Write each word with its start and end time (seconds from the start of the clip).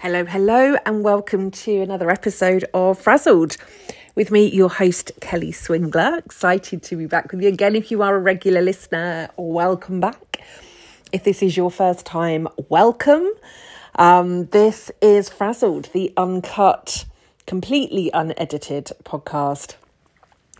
Hello, 0.00 0.26
hello, 0.26 0.76
and 0.84 1.02
welcome 1.02 1.50
to 1.50 1.80
another 1.80 2.10
episode 2.10 2.66
of 2.74 2.98
Frazzled. 2.98 3.56
With 4.14 4.30
me, 4.30 4.46
your 4.46 4.68
host, 4.68 5.10
Kelly 5.22 5.52
Swingler. 5.52 6.18
Excited 6.18 6.82
to 6.82 6.96
be 6.96 7.06
back 7.06 7.32
with 7.32 7.40
you 7.40 7.48
again. 7.48 7.74
If 7.74 7.90
you 7.90 8.02
are 8.02 8.14
a 8.14 8.18
regular 8.18 8.60
listener, 8.60 9.30
welcome 9.38 9.98
back. 9.98 10.42
If 11.12 11.24
this 11.24 11.42
is 11.42 11.56
your 11.56 11.70
first 11.70 12.04
time, 12.04 12.46
welcome. 12.68 13.26
Um, 13.94 14.44
this 14.48 14.90
is 15.00 15.30
Frazzled, 15.30 15.88
the 15.94 16.12
uncut, 16.18 17.06
completely 17.46 18.10
unedited 18.12 18.92
podcast 19.02 19.76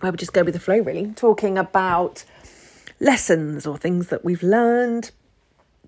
where 0.01 0.13
we 0.13 0.17
just 0.17 0.33
go 0.33 0.45
with 0.45 0.55
the 0.55 0.61
flow, 0.61 0.79
really, 0.79 1.13
talking 1.15 1.59
about 1.59 2.25
lessons 3.01 3.67
or 3.67 3.77
things 3.77 4.09
that 4.09 4.25
we've 4.25 4.43
learned 4.43 5.11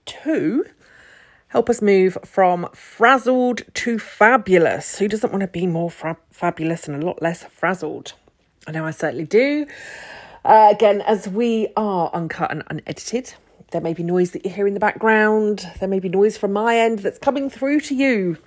to 0.04 0.66
help 1.48 1.70
us 1.70 1.82
move 1.82 2.18
from 2.24 2.68
frazzled 2.72 3.62
to 3.74 3.98
fabulous. 3.98 4.98
Who 4.98 5.08
doesn't 5.08 5.30
want 5.30 5.42
to 5.42 5.48
be 5.48 5.66
more 5.66 5.90
fra- 5.90 6.18
fabulous 6.30 6.88
and 6.88 7.02
a 7.02 7.06
lot 7.06 7.22
less 7.22 7.44
frazzled? 7.44 8.14
I 8.66 8.72
know 8.72 8.84
I 8.84 8.90
certainly 8.90 9.24
do. 9.24 9.66
Uh, 10.44 10.68
again, 10.70 11.00
as 11.02 11.28
we 11.28 11.68
are 11.76 12.10
uncut 12.12 12.50
and 12.50 12.62
unedited, 12.68 13.34
there 13.70 13.80
may 13.80 13.92
be 13.92 14.02
noise 14.02 14.30
that 14.32 14.44
you 14.44 14.50
hear 14.50 14.66
in 14.66 14.74
the 14.74 14.80
background. 14.80 15.66
There 15.80 15.88
may 15.88 16.00
be 16.00 16.08
noise 16.08 16.36
from 16.36 16.52
my 16.52 16.78
end 16.78 17.00
that's 17.00 17.18
coming 17.18 17.50
through 17.50 17.80
to 17.80 17.94
you. 17.94 18.38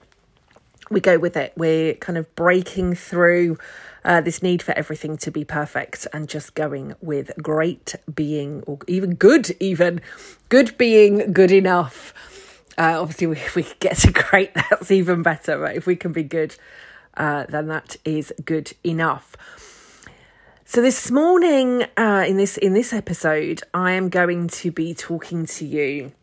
We 0.89 0.99
go 0.99 1.17
with 1.17 1.37
it. 1.37 1.53
We're 1.55 1.93
kind 1.95 2.17
of 2.17 2.33
breaking 2.35 2.95
through 2.95 3.57
uh, 4.03 4.21
this 4.21 4.41
need 4.41 4.61
for 4.61 4.73
everything 4.73 5.15
to 5.17 5.31
be 5.31 5.45
perfect 5.45 6.07
and 6.11 6.27
just 6.27 6.55
going 6.55 6.95
with 7.01 7.31
great 7.41 7.95
being, 8.13 8.63
or 8.63 8.79
even 8.87 9.15
good, 9.15 9.55
even 9.59 10.01
good 10.49 10.77
being 10.77 11.31
good 11.33 11.51
enough. 11.51 12.13
Uh, 12.77 13.01
obviously, 13.01 13.31
if 13.31 13.55
we 13.55 13.65
get 13.79 13.97
to 13.97 14.11
great, 14.11 14.53
that's 14.53 14.91
even 14.91 15.21
better. 15.21 15.59
But 15.59 15.75
if 15.75 15.85
we 15.85 15.95
can 15.95 16.11
be 16.11 16.23
good, 16.23 16.55
uh, 17.15 17.45
then 17.49 17.67
that 17.67 17.97
is 18.05 18.33
good 18.45 18.73
enough. 18.83 19.35
So 20.65 20.81
this 20.81 21.11
morning, 21.11 21.83
uh, 21.97 22.23
in 22.25 22.37
this 22.37 22.57
in 22.57 22.73
this 22.73 22.93
episode, 22.93 23.61
I 23.73 23.91
am 23.91 24.07
going 24.07 24.47
to 24.47 24.71
be 24.71 24.93
talking 24.93 25.45
to 25.47 25.65
you 25.65 26.13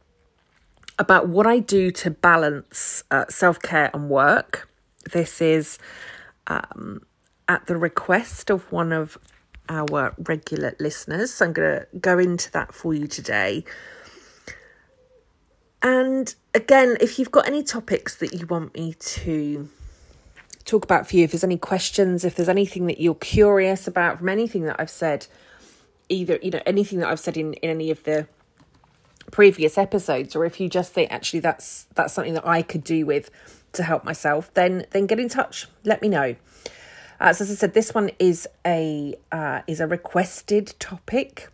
about 0.99 1.29
what 1.29 1.47
I 1.47 1.59
do 1.59 1.91
to 1.91 2.11
balance 2.11 3.05
uh, 3.11 3.27
self 3.29 3.61
care 3.61 3.91
and 3.93 4.09
work. 4.09 4.69
This 5.13 5.43
is 5.43 5.79
um, 6.47 7.03
at 7.47 7.67
the 7.67 7.77
request 7.77 8.51
of 8.51 8.73
one 8.73 8.93
of 8.93 9.19
our 9.69 10.15
regular 10.19 10.75
listeners. 10.81 11.35
So 11.35 11.47
I'm 11.47 11.53
going 11.53 11.81
to 11.81 11.87
go 11.99 12.19
into 12.19 12.51
that 12.53 12.75
for 12.75 12.95
you 12.95 13.07
today. 13.07 13.65
And 15.83 16.35
again, 16.55 16.97
if 17.01 17.19
you've 17.19 17.31
got 17.31 17.47
any 17.47 17.63
topics 17.63 18.17
that 18.17 18.33
you 18.33 18.47
want 18.47 18.75
me 18.75 18.95
to 18.95 19.69
talk 20.65 20.85
about 20.85 21.09
for 21.09 21.17
you, 21.17 21.25
if 21.25 21.33
there's 21.33 21.45
any 21.45 21.59
questions, 21.59 22.25
if 22.25 22.35
there's 22.35 22.49
anything 22.49 22.87
that 22.87 23.01
you're 23.01 23.15
curious 23.15 23.87
about 23.87 24.19
from 24.19 24.29
anything 24.29 24.65
that 24.65 24.77
I've 24.79 24.91
said, 24.91 25.27
either, 26.09 26.39
you 26.43 26.51
know, 26.51 26.61
anything 26.67 26.99
that 27.01 27.09
I've 27.09 27.21
said 27.21 27.37
in, 27.37 27.55
in 27.55 27.71
any 27.71 27.91
of 27.91 28.03
the 28.05 28.27
previous 29.31 29.79
episodes, 29.79 30.35
or 30.35 30.45
if 30.45 30.61
you 30.61 30.69
just 30.69 30.93
think 30.93 31.13
actually 31.13 31.41
that's 31.41 31.87
that's 31.95 32.13
something 32.13 32.35
that 32.35 32.47
I 32.47 32.63
could 32.63 32.83
do 32.83 33.07
with 33.07 33.31
to 33.73 33.83
help 33.83 34.05
myself, 34.05 34.53
then 34.55 34.87
then 34.91 35.07
get 35.07 35.21
in 35.21 35.29
touch. 35.29 35.69
Let 35.85 36.03
me 36.03 36.09
know. 36.09 36.37
Uh, 37.21 37.33
so 37.33 37.45
as 37.45 37.51
I 37.51 37.55
said, 37.55 37.75
this 37.75 37.95
one 37.95 38.11
is 38.19 38.49
a 38.67 39.15
uh, 39.33 39.61
is 39.67 39.81
a 39.81 39.87
requested 39.87 40.75
topic. 40.79 41.49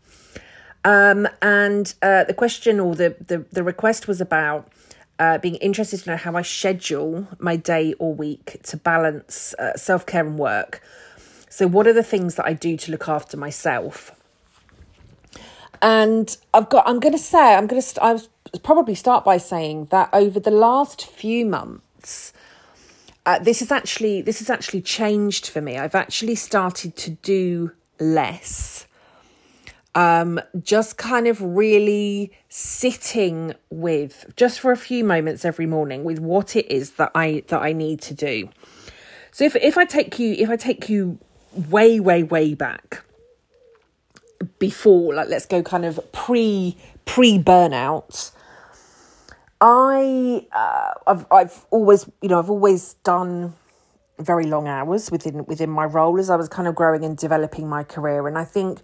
Um, 0.85 1.27
and 1.41 1.95
uh, 2.03 2.25
the 2.25 2.35
question 2.35 2.79
or 2.79 2.95
the, 2.95 3.17
the, 3.27 3.39
the 3.51 3.65
request 3.65 4.07
was 4.07 4.21
about 4.21 4.71
uh, 5.19 5.39
being 5.39 5.55
interested 5.57 6.01
to 6.01 6.11
know 6.11 6.17
how 6.17 6.37
I 6.37 6.43
schedule 6.43 7.29
my 7.39 7.57
day 7.57 7.95
or 7.99 8.15
week 8.15 8.59
to 8.65 8.77
balance 8.77 9.55
uh, 9.59 9.77
self 9.77 10.05
care 10.07 10.27
and 10.27 10.39
work. 10.39 10.83
So, 11.49 11.67
what 11.67 11.87
are 11.87 11.93
the 11.93 12.03
things 12.03 12.35
that 12.35 12.47
I 12.47 12.53
do 12.53 12.77
to 12.77 12.91
look 12.91 13.09
after 13.09 13.37
myself? 13.37 14.13
And 15.81 16.37
I've 16.53 16.69
got, 16.69 16.87
I'm 16.87 16.99
going 16.99 17.13
to 17.13 17.19
say, 17.19 17.55
I'm 17.55 17.67
going 17.67 17.81
to, 17.81 17.87
st- 17.87 18.03
I 18.03 18.13
was 18.13 18.29
probably 18.63 18.95
start 18.95 19.25
by 19.25 19.37
saying 19.37 19.87
that 19.87 20.09
over 20.13 20.41
the 20.41 20.51
last 20.51 21.07
few 21.07 21.45
months, 21.45 22.33
uh, 23.27 23.39
this 23.39 23.63
is 23.63 23.73
actually 23.73 24.21
this 24.21 24.39
has 24.41 24.51
actually 24.51 24.83
changed 24.83 25.49
for 25.49 25.61
me. 25.61 25.79
I've 25.79 25.95
actually 25.95 26.35
started 26.35 26.97
to 26.97 27.11
do 27.11 27.73
less 27.99 28.87
um, 29.95 30.41
just 30.63 30.99
kind 30.99 31.27
of 31.27 31.41
really 31.41 32.33
sitting 32.49 33.55
with 33.71 34.33
just 34.37 34.61
for 34.61 34.73
a 34.73 34.77
few 34.77 35.05
moments 35.05 35.45
every 35.45 35.67
morning 35.67 36.05
with 36.05 36.19
what 36.19 36.57
it 36.57 36.71
is 36.71 36.93
that 36.93 37.13
I 37.15 37.45
that 37.49 37.63
I 37.63 37.73
need 37.73 38.01
to 38.03 38.15
do. 38.15 38.49
So 39.31 39.45
if 39.45 39.57
if 39.57 39.79
I 39.79 39.85
take 39.85 40.19
you 40.19 40.35
if 40.35 40.51
I 40.51 40.57
take 40.57 40.89
you 40.89 41.19
way 41.69 42.01
way 42.01 42.23
way 42.23 42.55
back 42.55 43.05
before 44.59 45.15
like 45.15 45.29
let's 45.29 45.47
go 45.47 45.63
kind 45.63 45.85
of 45.85 46.01
pre 46.13 46.77
pre 47.05 47.39
burnout 47.39 48.33
I 49.61 50.47
uh, 50.53 50.93
I've 51.07 51.27
I've 51.31 51.67
always 51.71 52.09
you 52.21 52.29
know 52.29 52.39
I've 52.39 52.51
always 52.51 52.95
done 53.05 53.55
very 54.19 54.45
long 54.45 54.69
hours 54.69 55.11
within 55.11 55.45
within 55.47 55.71
my 55.71 55.85
role 55.85 56.19
as 56.19 56.31
I 56.31 56.37
was 56.37 56.49
kind 56.49 56.69
of 56.69 56.75
growing 56.75 57.05
and 57.05 57.17
developing 57.17 57.69
my 57.69 57.83
career 57.83 58.29
and 58.29 58.37
I 58.37 58.45
think 58.45 58.81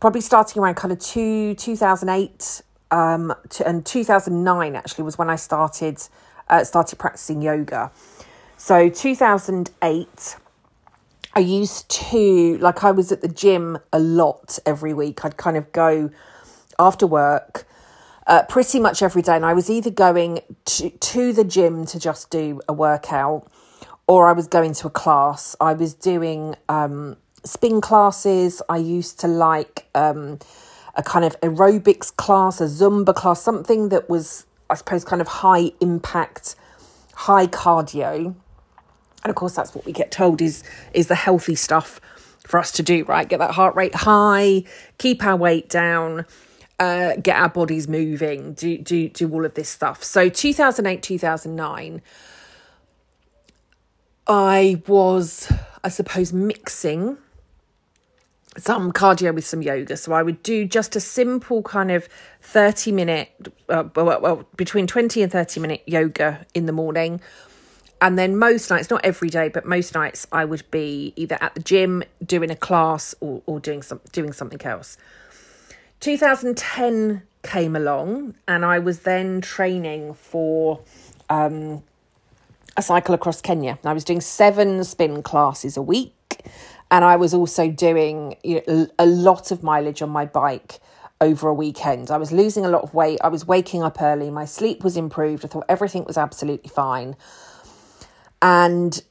probably 0.00 0.20
starting 0.20 0.62
around 0.62 0.76
kind 0.76 0.92
of 0.92 0.98
two, 0.98 1.54
2008 1.54 2.62
um, 2.90 3.34
to, 3.50 3.66
and 3.66 3.84
2009 3.84 4.76
actually 4.76 5.04
was 5.04 5.18
when 5.18 5.30
I 5.30 5.36
started 5.36 6.00
uh, 6.48 6.62
started 6.62 6.98
practicing 6.98 7.42
yoga. 7.42 7.90
So 8.56 8.88
2008 8.88 10.36
I 11.34 11.40
used 11.40 11.90
to 11.90 12.58
like 12.58 12.84
I 12.84 12.92
was 12.92 13.12
at 13.12 13.20
the 13.20 13.28
gym 13.28 13.78
a 13.92 13.98
lot 13.98 14.58
every 14.64 14.94
week. 14.94 15.24
I'd 15.24 15.36
kind 15.36 15.56
of 15.56 15.70
go 15.72 16.10
after 16.78 17.06
work 17.06 17.66
uh, 18.26 18.42
pretty 18.48 18.80
much 18.80 19.02
every 19.02 19.22
day 19.22 19.36
and 19.36 19.44
I 19.44 19.52
was 19.52 19.68
either 19.68 19.90
going 19.90 20.40
to, 20.64 20.90
to 20.90 21.32
the 21.32 21.44
gym 21.44 21.84
to 21.86 21.98
just 21.98 22.30
do 22.30 22.60
a 22.68 22.72
workout 22.72 23.46
or 24.06 24.28
I 24.28 24.32
was 24.32 24.46
going 24.46 24.72
to 24.74 24.86
a 24.86 24.90
class. 24.90 25.56
I 25.60 25.72
was 25.74 25.94
doing 25.94 26.54
um, 26.68 27.16
spin 27.46 27.80
classes. 27.80 28.60
I 28.68 28.78
used 28.78 29.20
to 29.20 29.28
like 29.28 29.88
um, 29.94 30.38
a 30.94 31.02
kind 31.02 31.24
of 31.24 31.38
aerobics 31.40 32.14
class, 32.14 32.60
a 32.60 32.64
Zumba 32.64 33.14
class, 33.14 33.42
something 33.42 33.88
that 33.90 34.08
was, 34.08 34.46
I 34.68 34.74
suppose, 34.74 35.04
kind 35.04 35.22
of 35.22 35.28
high 35.28 35.72
impact, 35.80 36.56
high 37.14 37.46
cardio. 37.46 38.34
And 39.24 39.30
of 39.30 39.34
course, 39.34 39.54
that's 39.54 39.74
what 39.74 39.84
we 39.84 39.92
get 39.92 40.10
told 40.10 40.40
is 40.40 40.62
is 40.92 41.08
the 41.08 41.14
healthy 41.14 41.54
stuff 41.54 42.00
for 42.46 42.58
us 42.58 42.70
to 42.72 42.82
do, 42.82 43.04
right? 43.04 43.28
Get 43.28 43.38
that 43.40 43.52
heart 43.52 43.74
rate 43.74 43.94
high, 43.94 44.64
keep 44.98 45.24
our 45.24 45.36
weight 45.36 45.68
down, 45.68 46.26
uh, 46.78 47.16
get 47.16 47.36
our 47.36 47.48
bodies 47.48 47.88
moving, 47.88 48.54
do 48.54 48.78
do 48.78 49.08
do 49.08 49.30
all 49.32 49.44
of 49.44 49.54
this 49.54 49.68
stuff. 49.68 50.04
So 50.04 50.28
2008, 50.28 51.02
2009, 51.02 52.02
I 54.28 54.82
was, 54.86 55.52
I 55.82 55.88
suppose, 55.88 56.32
mixing 56.32 57.18
some 58.56 58.92
cardio 58.92 59.34
with 59.34 59.46
some 59.46 59.62
yoga. 59.62 59.96
So 59.96 60.12
I 60.12 60.22
would 60.22 60.42
do 60.42 60.66
just 60.66 60.96
a 60.96 61.00
simple 61.00 61.62
kind 61.62 61.90
of 61.90 62.08
30 62.42 62.92
minute, 62.92 63.30
uh, 63.68 63.84
well, 63.94 64.20
well, 64.20 64.46
between 64.56 64.86
20 64.86 65.22
and 65.22 65.30
30 65.30 65.60
minute 65.60 65.82
yoga 65.86 66.46
in 66.54 66.66
the 66.66 66.72
morning. 66.72 67.20
And 68.00 68.18
then 68.18 68.36
most 68.36 68.70
nights, 68.70 68.90
not 68.90 69.04
every 69.04 69.30
day, 69.30 69.48
but 69.48 69.64
most 69.64 69.94
nights, 69.94 70.26
I 70.30 70.44
would 70.44 70.70
be 70.70 71.14
either 71.16 71.38
at 71.40 71.54
the 71.54 71.60
gym 71.60 72.02
doing 72.24 72.50
a 72.50 72.56
class 72.56 73.14
or, 73.20 73.42
or 73.46 73.58
doing 73.58 73.82
some 73.82 74.00
doing 74.12 74.32
something 74.34 74.60
else. 74.62 74.98
2010 76.00 77.22
came 77.42 77.74
along, 77.74 78.34
and 78.46 78.66
I 78.66 78.78
was 78.78 79.00
then 79.00 79.40
training 79.40 80.12
for 80.12 80.80
um, 81.30 81.82
a 82.76 82.82
cycle 82.82 83.14
across 83.14 83.40
Kenya. 83.40 83.78
I 83.82 83.94
was 83.94 84.04
doing 84.04 84.20
seven 84.20 84.84
spin 84.84 85.22
classes 85.22 85.78
a 85.78 85.82
week 85.82 86.12
and 86.90 87.04
I 87.04 87.16
was 87.16 87.34
also 87.34 87.68
doing 87.68 88.36
you 88.44 88.62
know, 88.66 88.88
a 88.98 89.06
lot 89.06 89.50
of 89.50 89.62
mileage 89.62 90.02
on 90.02 90.10
my 90.10 90.24
bike 90.24 90.80
over 91.20 91.48
a 91.48 91.54
weekend. 91.54 92.10
I 92.10 92.18
was 92.18 92.30
losing 92.30 92.64
a 92.64 92.68
lot 92.68 92.82
of 92.82 92.94
weight. 92.94 93.18
I 93.22 93.28
was 93.28 93.46
waking 93.46 93.82
up 93.82 94.00
early. 94.00 94.30
My 94.30 94.44
sleep 94.44 94.84
was 94.84 94.96
improved. 94.96 95.44
I 95.44 95.48
thought 95.48 95.64
everything 95.68 96.04
was 96.04 96.18
absolutely 96.18 96.68
fine. 96.68 97.16
And 98.42 99.02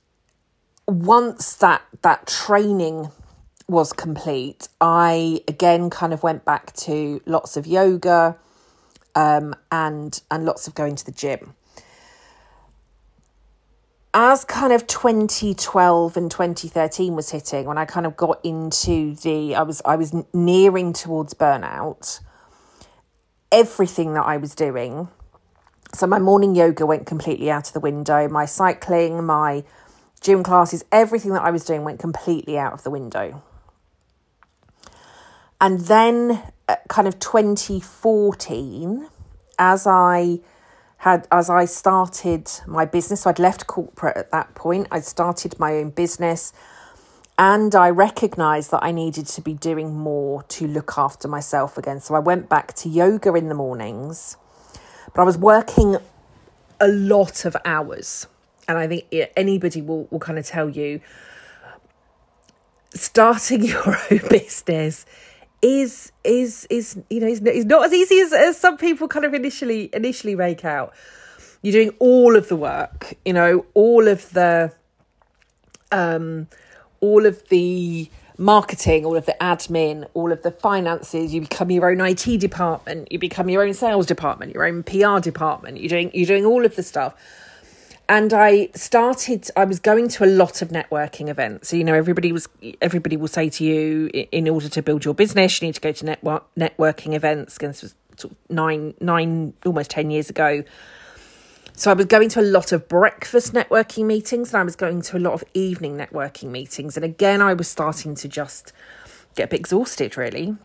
once 0.87 1.55
that 1.55 1.81
that 2.03 2.27
training 2.27 3.09
was 3.67 3.91
complete, 3.91 4.67
I 4.79 5.41
again 5.47 5.89
kind 5.89 6.13
of 6.13 6.21
went 6.21 6.45
back 6.45 6.73
to 6.73 7.21
lots 7.25 7.57
of 7.57 7.65
yoga 7.65 8.37
um, 9.15 9.55
and 9.71 10.21
and 10.29 10.45
lots 10.45 10.67
of 10.67 10.75
going 10.75 10.95
to 10.95 11.05
the 11.05 11.11
gym 11.11 11.55
as 14.15 14.45
kind 14.45 14.73
of 14.73 14.87
2012 14.87 16.17
and 16.17 16.31
2013 16.31 17.15
was 17.15 17.31
hitting 17.31 17.65
when 17.65 17.77
i 17.77 17.85
kind 17.85 18.05
of 18.05 18.17
got 18.17 18.39
into 18.43 19.13
the 19.15 19.53
i 19.55 19.61
was 19.61 19.81
i 19.85 19.95
was 19.95 20.15
nearing 20.33 20.93
towards 20.93 21.33
burnout 21.35 22.21
everything 23.51 24.13
that 24.13 24.25
i 24.25 24.37
was 24.37 24.55
doing 24.55 25.09
So 25.95 26.07
my 26.07 26.19
morning 26.19 26.55
yoga 26.55 26.85
went 26.85 27.05
completely 27.05 27.49
out 27.49 27.67
of 27.67 27.73
the 27.73 27.79
window. 27.79 28.27
My 28.27 28.45
cycling, 28.45 29.23
my 29.23 29.63
gym 30.19 30.43
classes, 30.43 30.83
everything 30.91 31.31
that 31.33 31.43
I 31.43 31.51
was 31.51 31.63
doing 31.63 31.85
went 31.85 31.99
completely 31.99 32.57
out 32.57 32.73
of 32.73 32.83
the 32.83 32.89
window. 32.91 33.41
And 35.61 35.79
then, 35.81 36.43
uh, 36.67 36.75
kind 36.89 37.07
of 37.07 37.17
2014, 37.19 39.07
as 39.57 39.87
I 39.87 40.39
had 40.97 41.27
as 41.31 41.49
I 41.49 41.65
started 41.65 42.49
my 42.65 42.85
business, 42.85 43.21
so 43.21 43.29
I'd 43.29 43.39
left 43.39 43.67
corporate 43.67 44.17
at 44.17 44.31
that 44.31 44.55
point. 44.55 44.87
I 44.91 44.99
started 45.01 45.59
my 45.59 45.73
own 45.73 45.89
business 45.91 46.53
and 47.37 47.75
I 47.75 47.89
recognized 47.89 48.71
that 48.71 48.79
I 48.81 48.91
needed 48.91 49.27
to 49.27 49.41
be 49.41 49.53
doing 49.53 49.93
more 49.93 50.43
to 50.43 50.67
look 50.67 50.93
after 50.97 51.27
myself 51.27 51.77
again. 51.77 51.99
So 51.99 52.15
I 52.15 52.19
went 52.19 52.47
back 52.47 52.73
to 52.75 52.89
yoga 52.89 53.33
in 53.33 53.49
the 53.49 53.55
mornings, 53.55 54.37
but 55.13 55.21
I 55.21 55.25
was 55.25 55.37
working 55.37 55.97
a 56.79 56.87
lot 56.87 57.43
of 57.43 57.57
hours. 57.65 58.27
And 58.67 58.77
I 58.77 58.87
think 58.87 59.05
anybody 59.35 59.81
will, 59.81 60.07
will 60.09 60.19
kind 60.19 60.39
of 60.39 60.45
tell 60.45 60.69
you 60.69 61.01
starting 62.93 63.63
your 63.65 63.97
own 64.09 64.21
business 64.29 65.05
is 65.61 66.11
is 66.23 66.67
is 66.69 66.97
you 67.09 67.19
know 67.19 67.27
is, 67.27 67.41
is 67.41 67.65
not 67.65 67.85
as 67.85 67.93
easy 67.93 68.19
as, 68.19 68.33
as 68.33 68.57
some 68.57 68.77
people 68.77 69.07
kind 69.07 69.25
of 69.25 69.33
initially 69.33 69.89
initially 69.93 70.35
make 70.35 70.65
out. 70.65 70.93
You're 71.61 71.71
doing 71.71 71.95
all 71.99 72.35
of 72.35 72.47
the 72.47 72.55
work 72.55 73.15
you 73.25 73.33
know 73.33 73.65
all 73.73 74.07
of 74.07 74.29
the 74.31 74.73
um 75.91 76.47
all 76.99 77.25
of 77.25 77.47
the 77.49 78.09
marketing 78.37 79.05
all 79.05 79.15
of 79.15 79.25
the 79.25 79.35
admin 79.41 80.07
all 80.13 80.31
of 80.31 80.43
the 80.43 80.51
finances. 80.51 81.33
You 81.33 81.41
become 81.41 81.71
your 81.71 81.89
own 81.89 82.01
IT 82.01 82.39
department. 82.39 83.11
You 83.11 83.19
become 83.19 83.49
your 83.49 83.63
own 83.63 83.73
sales 83.73 84.05
department 84.05 84.53
your 84.53 84.65
own 84.65 84.83
PR 84.83 85.19
department. 85.19 85.79
You're 85.79 85.89
doing 85.89 86.11
you're 86.13 86.27
doing 86.27 86.45
all 86.45 86.65
of 86.65 86.75
the 86.75 86.83
stuff 86.83 87.15
and 88.07 88.33
I 88.33 88.69
started. 88.75 89.49
I 89.55 89.65
was 89.65 89.79
going 89.79 90.07
to 90.09 90.25
a 90.25 90.27
lot 90.27 90.61
of 90.61 90.69
networking 90.69 91.27
events. 91.27 91.69
So, 91.69 91.77
you 91.77 91.83
know, 91.83 91.93
everybody 91.93 92.31
was 92.31 92.47
everybody 92.81 93.17
will 93.17 93.27
say 93.27 93.49
to 93.49 93.63
you, 93.63 94.09
in 94.31 94.47
order 94.47 94.69
to 94.69 94.81
build 94.81 95.05
your 95.05 95.13
business, 95.13 95.61
you 95.61 95.67
need 95.67 95.75
to 95.75 95.81
go 95.81 95.91
to 95.91 96.05
network 96.05 96.43
networking 96.55 97.15
events. 97.15 97.57
And 97.57 97.69
this 97.69 97.81
was 97.81 97.95
sort 98.17 98.33
of 98.33 98.37
nine 98.49 98.93
nine 99.01 99.53
almost 99.65 99.89
ten 99.89 100.11
years 100.11 100.29
ago. 100.29 100.63
So 101.73 101.91
I 101.91 101.93
was 101.93 102.05
going 102.05 102.29
to 102.29 102.39
a 102.39 102.43
lot 102.43 102.71
of 102.71 102.87
breakfast 102.87 103.53
networking 103.53 104.05
meetings, 104.05 104.53
and 104.53 104.61
I 104.61 104.63
was 104.63 104.75
going 104.75 105.01
to 105.01 105.17
a 105.17 105.19
lot 105.19 105.33
of 105.33 105.43
evening 105.53 105.97
networking 105.97 106.49
meetings. 106.49 106.95
And 106.95 107.03
again, 107.03 107.41
I 107.41 107.53
was 107.53 107.67
starting 107.67 108.15
to 108.15 108.27
just 108.27 108.71
get 109.35 109.45
a 109.45 109.47
bit 109.47 109.59
exhausted, 109.59 110.15
really. 110.15 110.55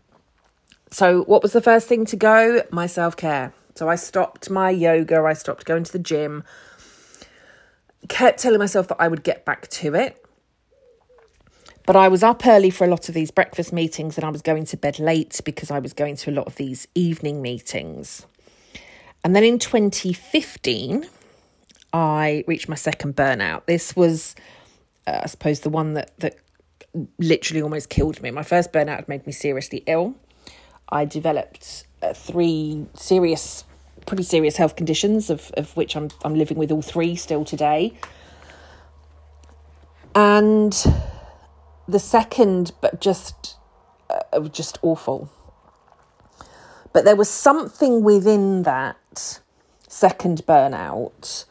So, 0.91 1.23
what 1.23 1.41
was 1.41 1.53
the 1.53 1.61
first 1.61 1.87
thing 1.87 2.05
to 2.05 2.15
go? 2.15 2.61
My 2.71 2.85
self 2.85 3.17
care. 3.17 3.53
So 3.75 3.89
I 3.89 3.95
stopped 3.95 4.49
my 4.49 4.69
yoga. 4.69 5.21
I 5.23 5.33
stopped 5.33 5.65
going 5.65 5.83
to 5.85 5.91
the 5.91 5.99
gym 5.99 6.43
kept 8.07 8.39
telling 8.39 8.59
myself 8.59 8.87
that 8.89 8.97
I 8.99 9.07
would 9.07 9.23
get 9.23 9.45
back 9.45 9.67
to 9.69 9.95
it. 9.95 10.23
But 11.85 11.95
I 11.95 12.07
was 12.07 12.23
up 12.23 12.45
early 12.45 12.69
for 12.69 12.85
a 12.85 12.87
lot 12.87 13.09
of 13.09 13.15
these 13.15 13.31
breakfast 13.31 13.73
meetings 13.73 14.17
and 14.17 14.23
I 14.23 14.29
was 14.29 14.41
going 14.41 14.65
to 14.65 14.77
bed 14.77 14.99
late 14.99 15.39
because 15.43 15.71
I 15.71 15.79
was 15.79 15.93
going 15.93 16.15
to 16.17 16.31
a 16.31 16.33
lot 16.33 16.47
of 16.47 16.55
these 16.55 16.87
evening 16.93 17.41
meetings. 17.41 18.25
And 19.23 19.35
then 19.35 19.43
in 19.43 19.59
2015, 19.59 21.07
I 21.93 22.43
reached 22.47 22.69
my 22.69 22.75
second 22.75 23.15
burnout. 23.15 23.65
This 23.65 23.95
was, 23.95 24.35
uh, 25.07 25.21
I 25.23 25.27
suppose, 25.27 25.61
the 25.61 25.69
one 25.69 25.93
that, 25.93 26.11
that 26.19 26.35
literally 27.19 27.61
almost 27.61 27.89
killed 27.89 28.21
me. 28.21 28.31
My 28.31 28.43
first 28.43 28.71
burnout 28.71 28.97
had 28.97 29.09
made 29.09 29.25
me 29.25 29.33
seriously 29.33 29.83
ill. 29.87 30.15
I 30.89 31.05
developed 31.05 31.85
uh, 32.01 32.13
three 32.13 32.85
serious 32.93 33.65
pretty 34.05 34.23
serious 34.23 34.57
health 34.57 34.75
conditions, 34.75 35.29
of, 35.29 35.51
of 35.55 35.75
which 35.75 35.95
I'm, 35.95 36.09
I'm 36.23 36.35
living 36.35 36.57
with 36.57 36.71
all 36.71 36.81
three 36.81 37.15
still 37.15 37.45
today. 37.45 37.93
And 40.13 40.73
the 41.87 41.99
second, 41.99 42.73
but 42.81 42.99
just, 42.99 43.55
uh, 44.09 44.39
just 44.49 44.77
awful. 44.81 45.29
But 46.93 47.05
there 47.05 47.15
was 47.15 47.29
something 47.29 48.03
within 48.03 48.63
that 48.63 49.39
second 49.87 50.45
burnout 50.45 51.45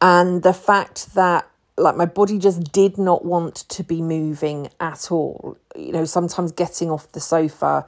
and 0.00 0.42
the 0.42 0.52
fact 0.52 1.14
that 1.14 1.48
like 1.76 1.96
my 1.96 2.04
body 2.04 2.38
just 2.38 2.72
did 2.72 2.98
not 2.98 3.24
want 3.24 3.56
to 3.68 3.82
be 3.82 4.02
moving 4.02 4.68
at 4.80 5.10
all 5.10 5.56
you 5.76 5.92
know 5.92 6.04
sometimes 6.04 6.52
getting 6.52 6.90
off 6.90 7.10
the 7.12 7.20
sofa 7.20 7.86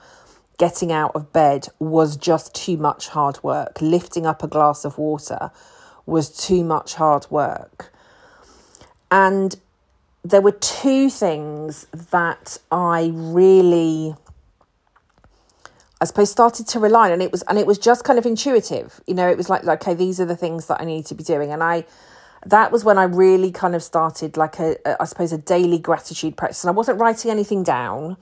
getting 0.60 0.92
out 0.92 1.10
of 1.16 1.32
bed 1.32 1.66
was 1.78 2.18
just 2.18 2.54
too 2.54 2.76
much 2.76 3.08
hard 3.08 3.42
work. 3.42 3.80
Lifting 3.80 4.26
up 4.26 4.42
a 4.42 4.46
glass 4.46 4.84
of 4.84 4.98
water 4.98 5.50
was 6.04 6.28
too 6.28 6.62
much 6.62 6.96
hard 6.96 7.26
work. 7.30 7.90
And 9.10 9.58
there 10.22 10.42
were 10.42 10.52
two 10.52 11.08
things 11.08 11.86
that 12.10 12.58
I 12.70 13.10
really 13.14 14.14
I 16.02 16.04
suppose 16.04 16.30
started 16.30 16.66
to 16.68 16.78
rely 16.78 17.06
on 17.06 17.12
and 17.12 17.22
it 17.22 17.32
was 17.32 17.40
and 17.42 17.58
it 17.58 17.66
was 17.66 17.78
just 17.78 18.04
kind 18.04 18.18
of 18.18 18.26
intuitive. 18.26 19.00
You 19.06 19.14
know, 19.14 19.30
it 19.30 19.38
was 19.38 19.48
like 19.48 19.64
okay, 19.66 19.94
these 19.94 20.20
are 20.20 20.26
the 20.26 20.36
things 20.36 20.66
that 20.66 20.78
I 20.78 20.84
need 20.84 21.06
to 21.06 21.14
be 21.14 21.24
doing 21.24 21.52
and 21.52 21.62
I 21.62 21.86
that 22.44 22.70
was 22.70 22.84
when 22.84 22.98
I 22.98 23.04
really 23.04 23.50
kind 23.50 23.74
of 23.74 23.82
started 23.82 24.36
like 24.36 24.58
a, 24.58 24.76
a 24.84 25.00
I 25.00 25.04
suppose 25.06 25.32
a 25.32 25.38
daily 25.38 25.78
gratitude 25.78 26.36
practice 26.36 26.62
and 26.62 26.68
I 26.68 26.74
wasn't 26.74 27.00
writing 27.00 27.30
anything 27.30 27.62
down. 27.62 28.18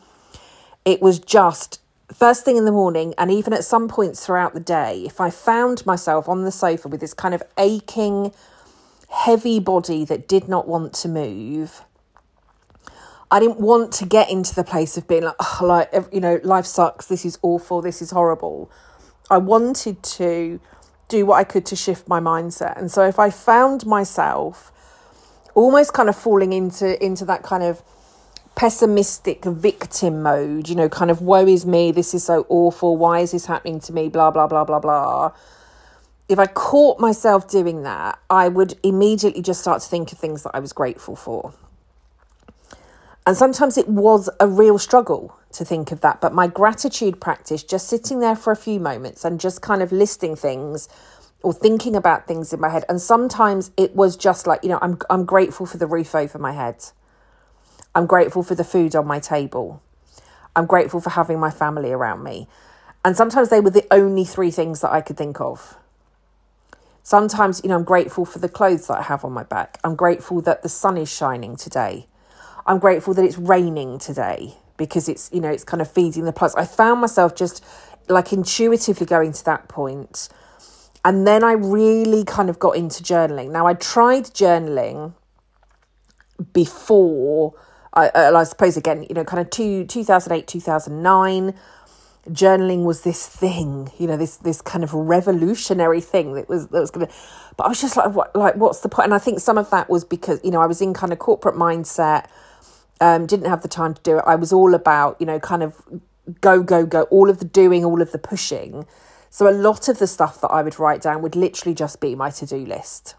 It 0.85 1.03
was 1.03 1.19
just 1.19 1.81
first 2.13 2.45
thing 2.45 2.57
in 2.57 2.65
the 2.65 2.73
morning 2.73 3.15
and 3.19 3.31
even 3.31 3.53
at 3.53 3.65
some 3.65 3.89
points 3.89 4.25
throughout 4.25 4.55
the 4.55 4.61
day, 4.61 5.03
if 5.05 5.21
I 5.21 5.31
found 5.31 5.85
myself 5.85 6.29
on 6.29 6.45
the 6.45 6.51
sofa 6.51 6.89
with 6.89 7.01
this 7.01 7.15
kind 7.15 7.35
of 7.35 7.43
aching, 7.59 8.33
heavy 9.11 9.61
body 9.61 10.05
that 10.05 10.27
did 10.27 10.49
not 10.49 10.67
want 10.67 10.93
to 10.95 11.09
move, 11.09 11.83
I 13.31 13.41
didn't 13.41 13.61
want 13.61 13.93
to 13.95 14.07
get 14.07 14.31
into 14.31 14.55
the 14.55 14.65
place 14.65 14.97
of 14.97 15.07
being 15.07 15.25
like, 15.25 15.37
oh, 15.39 15.59
like, 15.63 15.93
you 16.13 16.21
know, 16.21 16.41
life 16.43 16.65
sucks, 16.65 17.07
this 17.07 17.27
is 17.27 17.39
awful, 17.43 17.83
this 17.83 18.01
is 18.01 18.11
horrible. 18.11 18.71
I 19.31 19.37
wanted 19.37 20.03
to 20.03 20.61
do 21.09 21.27
what 21.27 21.37
I 21.37 21.45
could 21.45 21.67
to 21.67 21.77
shift 21.77 22.09
my 22.09 22.21
mindset. 22.21 22.79
And 22.79 22.91
so 22.91 23.07
if 23.07 23.19
I 23.19 23.29
found 23.31 23.85
myself 23.85 24.73
almost 25.55 25.93
kind 25.93 26.09
of 26.09 26.17
falling 26.17 26.53
into 26.53 27.03
into 27.05 27.25
that 27.25 27.43
kind 27.43 27.63
of 27.63 27.83
pessimistic 28.59 29.45
victim 29.45 30.21
mode, 30.21 30.69
you 30.69 30.75
know, 30.75 30.89
kind 30.89 31.13
of 31.13 31.23
woe 31.23 31.47
is 31.47 31.65
me, 31.65 31.93
this 31.93 32.13
is 32.13 32.25
so 32.25 32.45
awful, 32.49 32.97
why 32.97 33.21
is 33.21 33.31
this 33.31 33.47
happening 33.47 33.79
to 33.79 33.93
me, 33.93 34.09
blah, 34.09 34.33
blah, 34.33 34.49
blah, 34.49 34.65
blah, 34.65 34.81
blah. 34.81 35.33
If 36.29 36.41
I 36.41 36.47
caught 36.47 36.99
myself 36.99 37.49
doing 37.49 37.85
that, 37.85 38.19
I 38.29 38.49
would 38.49 38.75
immediately 38.83 39.43
just 39.43 39.61
start 39.61 39.81
to 39.83 39.89
think 39.89 40.11
of 40.11 40.19
things 40.19 40.43
that 40.43 40.51
I 40.55 40.59
was 40.59 40.73
grateful 40.73 41.15
for. 41.15 41.55
And 43.25 43.37
sometimes 43.37 43.79
it 43.79 43.89
was 43.89 44.29
a 44.41 44.49
real 44.49 44.77
struggle 44.77 45.39
to 45.53 45.65
think 45.65 45.93
of 45.93 46.01
that. 46.01 46.21
But 46.21 46.35
my 46.35 46.49
gratitude 46.49 47.21
practice, 47.21 47.63
just 47.63 47.87
sitting 47.87 48.19
there 48.19 48.35
for 48.35 48.53
a 48.53 48.57
few 48.57 48.81
moments 48.81 49.25
and 49.25 49.39
just 49.39 49.63
kind 49.63 49.83
of 49.83 49.93
listing 49.93 50.35
things 50.35 50.89
or 51.45 51.53
thinking 51.53 51.95
about 51.95 52.27
things 52.27 52.53
in 52.53 52.59
my 52.59 52.71
head. 52.71 52.85
And 52.89 53.01
sometimes 53.01 53.71
it 53.77 53.95
was 53.95 54.17
just 54.17 54.49
like, 54.49 54.65
you 54.65 54.69
know, 54.69 54.81
I'm 54.83 54.99
I'm 55.11 55.25
grateful 55.25 55.65
for 55.65 55.79
the 55.79 55.87
roof 55.87 56.17
over 56.17 56.41
my 56.41 56.51
head. 56.51 56.87
I'm 57.95 58.07
grateful 58.07 58.43
for 58.43 58.55
the 58.55 58.65
food 58.65 58.95
on 58.95 59.07
my 59.07 59.19
table. 59.19 59.83
I'm 60.55 60.67
grateful 60.67 61.01
for 61.01 61.11
having 61.11 61.39
my 61.39 61.51
family 61.51 61.93
around 61.93 62.23
me. 62.23 62.49
And 63.05 63.17
sometimes 63.17 63.49
they 63.49 63.61
were 63.61 63.71
the 63.71 63.87
only 63.91 64.25
three 64.25 64.51
things 64.51 64.81
that 64.81 64.93
I 64.93 65.01
could 65.01 65.17
think 65.17 65.41
of. 65.41 65.77
Sometimes, 67.03 67.61
you 67.63 67.71
know, 67.71 67.77
I'm 67.77 67.85
grateful 67.85 68.25
for 68.27 68.39
the 68.39 68.49
clothes 68.49 68.87
that 68.89 68.99
I 68.99 69.03
have 69.03 69.25
on 69.25 69.33
my 69.33 69.45
back. 69.45 69.79
I'm 69.83 69.97
grateful 69.97 70.43
that 70.43 70.63
the 70.63 70.69
sun 70.69 70.99
is 70.99 71.11
shining 71.11 71.57
today. 71.57 72.07
I'm 72.67 72.79
grateful 72.79 73.15
that 73.15 73.25
it's 73.25 73.39
raining 73.39 73.99
today 73.99 74.57
because 74.77 75.09
it's, 75.09 75.31
you 75.33 75.41
know, 75.41 75.49
it's 75.49 75.65
kind 75.65 75.81
of 75.81 75.91
feeding 75.91 76.25
the 76.25 76.33
plants. 76.33 76.55
I 76.55 76.67
found 76.67 77.01
myself 77.01 77.35
just 77.35 77.65
like 78.09 78.33
intuitively 78.33 79.07
going 79.07 79.33
to 79.33 79.45
that 79.47 79.69
point. 79.69 80.29
And 81.05 81.27
then 81.27 81.43
I 81.43 81.53
really 81.53 82.25
kind 82.25 82.51
of 82.51 82.59
got 82.59 82.77
into 82.77 83.03
journaling. 83.03 83.53
Now, 83.53 83.67
I 83.67 83.75
tried 83.75 84.25
journaling 84.25 85.15
before 86.53 87.55
I, 87.95 88.11
I 88.15 88.45
suppose 88.45 88.77
again, 88.77 89.05
you 89.09 89.15
know, 89.15 89.25
kind 89.25 89.41
of 89.41 89.51
two, 89.51 89.85
2008, 89.85 90.47
2009, 90.47 91.55
journaling 92.31 92.85
was 92.85 93.03
this 93.03 93.27
thing, 93.27 93.91
you 93.99 94.07
know, 94.07 94.17
this 94.17 94.37
this 94.37 94.61
kind 94.61 94.85
of 94.85 94.93
revolutionary 94.93 96.01
thing 96.01 96.35
that 96.35 96.49
was 96.49 96.69
that 96.69 96.81
was 96.81 96.91
gonna 96.91 97.09
but 97.57 97.65
I 97.65 97.69
was 97.69 97.81
just 97.81 97.97
like 97.97 98.13
what 98.15 98.35
like 98.37 98.57
what's 98.57 98.81
the 98.81 98.89
point? 98.89 99.07
And 99.07 99.15
I 99.15 99.19
think 99.19 99.41
some 99.41 99.59
of 99.59 99.71
that 99.71 99.89
was 99.89 100.05
because, 100.05 100.41
you 100.45 100.51
know, 100.51 100.61
I 100.61 100.67
was 100.67 100.81
in 100.81 100.95
kind 100.95 101.13
of 101.13 101.19
corporate 101.19 101.55
mindset, 101.55 102.27
um, 103.01 103.27
didn't 103.27 103.47
have 103.47 103.63
the 103.63 103.69
time 103.69 103.95
to 103.95 104.03
do 104.03 104.19
it. 104.19 104.25
I 104.27 104.35
was 104.35 104.53
all 104.53 104.75
about, 104.75 105.17
you 105.21 105.27
know, 105.27 105.41
kind 105.41 105.63
of 105.63 105.75
go, 106.41 106.63
go, 106.63 106.85
go, 106.87 107.03
all 107.05 107.31
of 107.31 107.39
the 107.39 107.45
doing, 107.45 107.85
all 107.85 108.03
of 108.03 108.13
the 108.13 108.19
pushing. 108.19 108.87
So 109.31 109.49
a 109.49 109.53
lot 109.53 109.89
of 109.89 109.99
the 109.99 110.07
stuff 110.07 110.41
that 110.41 110.49
I 110.49 110.63
would 110.63 110.79
write 110.79 111.03
down 111.03 111.23
would 111.23 111.37
literally 111.37 111.75
just 111.75 112.01
be 112.01 112.15
my 112.15 112.31
to-do 112.31 112.65
list. 112.65 113.15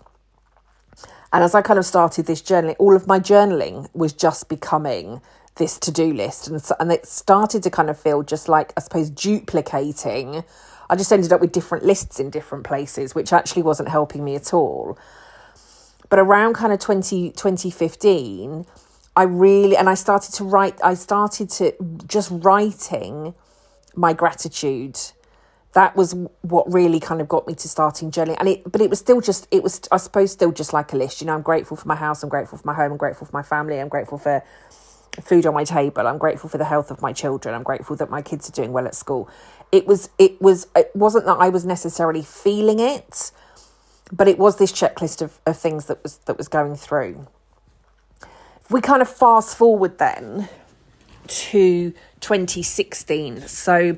And 1.31 1.43
as 1.43 1.53
I 1.53 1.61
kind 1.61 1.77
of 1.77 1.85
started 1.85 2.25
this 2.25 2.41
journaling, 2.41 2.75
all 2.79 2.95
of 2.95 3.07
my 3.07 3.19
journaling 3.19 3.87
was 3.93 4.13
just 4.13 4.49
becoming 4.49 5.21
this 5.55 5.77
to 5.79 5.91
do 5.91 6.13
list. 6.13 6.47
And, 6.47 6.61
and 6.79 6.91
it 6.91 7.05
started 7.05 7.63
to 7.63 7.69
kind 7.69 7.89
of 7.89 7.99
feel 7.99 8.23
just 8.23 8.49
like, 8.49 8.73
I 8.77 8.81
suppose, 8.81 9.09
duplicating 9.09 10.43
I 10.89 10.95
just 10.95 11.13
ended 11.13 11.31
up 11.31 11.39
with 11.39 11.51
different 11.51 11.85
lists 11.85 12.19
in 12.19 12.31
different 12.31 12.63
places, 12.63 13.13
which 13.13 13.31
actually 13.31 13.61
wasn't 13.61 13.89
helping 13.89 14.23
me 14.23 14.35
at 14.35 14.53
all. 14.53 14.97
But 16.09 16.17
around 16.17 16.55
kind 16.55 16.73
of 16.73 16.79
20, 16.79 17.29
2015, 17.31 18.65
I 19.15 19.23
really, 19.23 19.77
and 19.77 19.87
I 19.87 19.93
started 19.93 20.33
to 20.35 20.43
write, 20.43 20.79
I 20.83 20.95
started 20.95 21.49
to 21.51 21.73
just 22.07 22.31
writing 22.31 23.35
my 23.95 24.13
gratitude. 24.13 24.99
That 25.73 25.95
was 25.95 26.15
what 26.41 26.71
really 26.73 26.99
kind 26.99 27.21
of 27.21 27.27
got 27.27 27.47
me 27.47 27.55
to 27.55 27.69
starting 27.69 28.11
journaling. 28.11 28.37
And 28.39 28.49
it, 28.49 28.71
but 28.71 28.81
it 28.81 28.89
was 28.89 28.99
still 28.99 29.21
just, 29.21 29.47
it 29.51 29.63
was, 29.63 29.81
I 29.91 29.97
suppose, 29.97 30.31
still 30.31 30.51
just 30.51 30.73
like 30.73 30.93
a 30.93 30.97
list. 30.97 31.21
You 31.21 31.27
know, 31.27 31.35
I'm 31.35 31.43
grateful 31.43 31.77
for 31.77 31.87
my 31.87 31.95
house, 31.95 32.23
I'm 32.23 32.29
grateful 32.29 32.57
for 32.57 32.67
my 32.67 32.73
home, 32.73 32.91
I'm 32.93 32.97
grateful 32.97 33.27
for 33.27 33.35
my 33.35 33.43
family, 33.43 33.79
I'm 33.79 33.89
grateful 33.89 34.17
for 34.17 34.43
food 35.21 35.45
on 35.45 35.53
my 35.53 35.63
table, 35.63 36.07
I'm 36.07 36.17
grateful 36.17 36.49
for 36.49 36.57
the 36.57 36.65
health 36.65 36.91
of 36.91 37.01
my 37.01 37.13
children, 37.13 37.53
I'm 37.55 37.63
grateful 37.63 37.95
that 37.97 38.09
my 38.09 38.21
kids 38.21 38.49
are 38.49 38.53
doing 38.53 38.73
well 38.73 38.87
at 38.87 38.95
school. 38.95 39.29
It 39.71 39.85
was, 39.85 40.09
it 40.17 40.41
was, 40.41 40.67
it 40.75 40.91
wasn't 40.95 41.25
that 41.25 41.37
I 41.39 41.49
was 41.49 41.65
necessarily 41.65 42.23
feeling 42.23 42.79
it 42.79 43.31
but 44.11 44.27
it 44.27 44.37
was 44.39 44.57
this 44.57 44.71
checklist 44.71 45.21
of, 45.21 45.39
of 45.45 45.57
things 45.57 45.85
that 45.85 46.01
was 46.03 46.17
that 46.25 46.37
was 46.37 46.47
going 46.47 46.75
through. 46.75 47.27
If 48.61 48.71
we 48.71 48.81
kind 48.81 49.01
of 49.01 49.09
fast 49.09 49.57
forward 49.57 49.97
then 49.97 50.49
to 51.27 51.93
2016. 52.21 53.47
So 53.47 53.97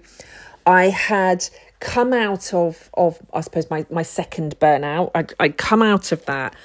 I 0.65 0.85
had 0.85 1.47
come 1.79 2.13
out 2.13 2.53
of 2.53 2.89
of 2.93 3.19
I 3.33 3.41
suppose 3.41 3.69
my, 3.69 3.85
my 3.89 4.03
second 4.03 4.59
burnout. 4.59 5.11
I'd, 5.15 5.33
I'd 5.39 5.57
come 5.57 5.81
out 5.81 6.11
of 6.11 6.25
that. 6.25 6.55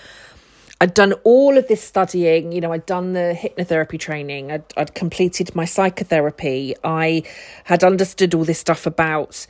I'd 0.78 0.92
done 0.92 1.14
all 1.24 1.56
of 1.56 1.68
this 1.68 1.82
studying, 1.82 2.52
you 2.52 2.60
know, 2.60 2.70
I'd 2.70 2.84
done 2.84 3.14
the 3.14 3.34
hypnotherapy 3.34 3.98
training, 3.98 4.52
I'd, 4.52 4.64
I'd 4.76 4.94
completed 4.94 5.54
my 5.54 5.64
psychotherapy, 5.64 6.74
I 6.84 7.22
had 7.64 7.82
understood 7.82 8.34
all 8.34 8.44
this 8.44 8.58
stuff 8.58 8.86
about 8.86 9.46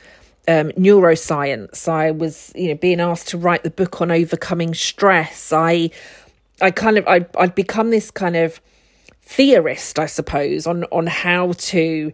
um, 0.47 0.71
neuroscience. 0.71 1.89
I 1.89 2.11
was, 2.11 2.53
you 2.55 2.69
know, 2.69 2.75
being 2.75 3.01
asked 3.01 3.27
to 3.29 3.37
write 3.37 3.63
the 3.63 3.69
book 3.69 3.99
on 3.99 4.09
overcoming 4.09 4.73
stress. 4.73 5.51
I, 5.51 5.89
I 6.61 6.71
kind 6.71 6.97
of, 6.97 7.05
I, 7.05 7.25
I'd 7.37 7.55
become 7.55 7.89
this 7.89 8.09
kind 8.09 8.37
of 8.37 8.61
theorist, 9.21 9.99
I 9.99 10.05
suppose, 10.05 10.65
on 10.65 10.85
on 10.85 11.07
how 11.07 11.51
to 11.51 12.13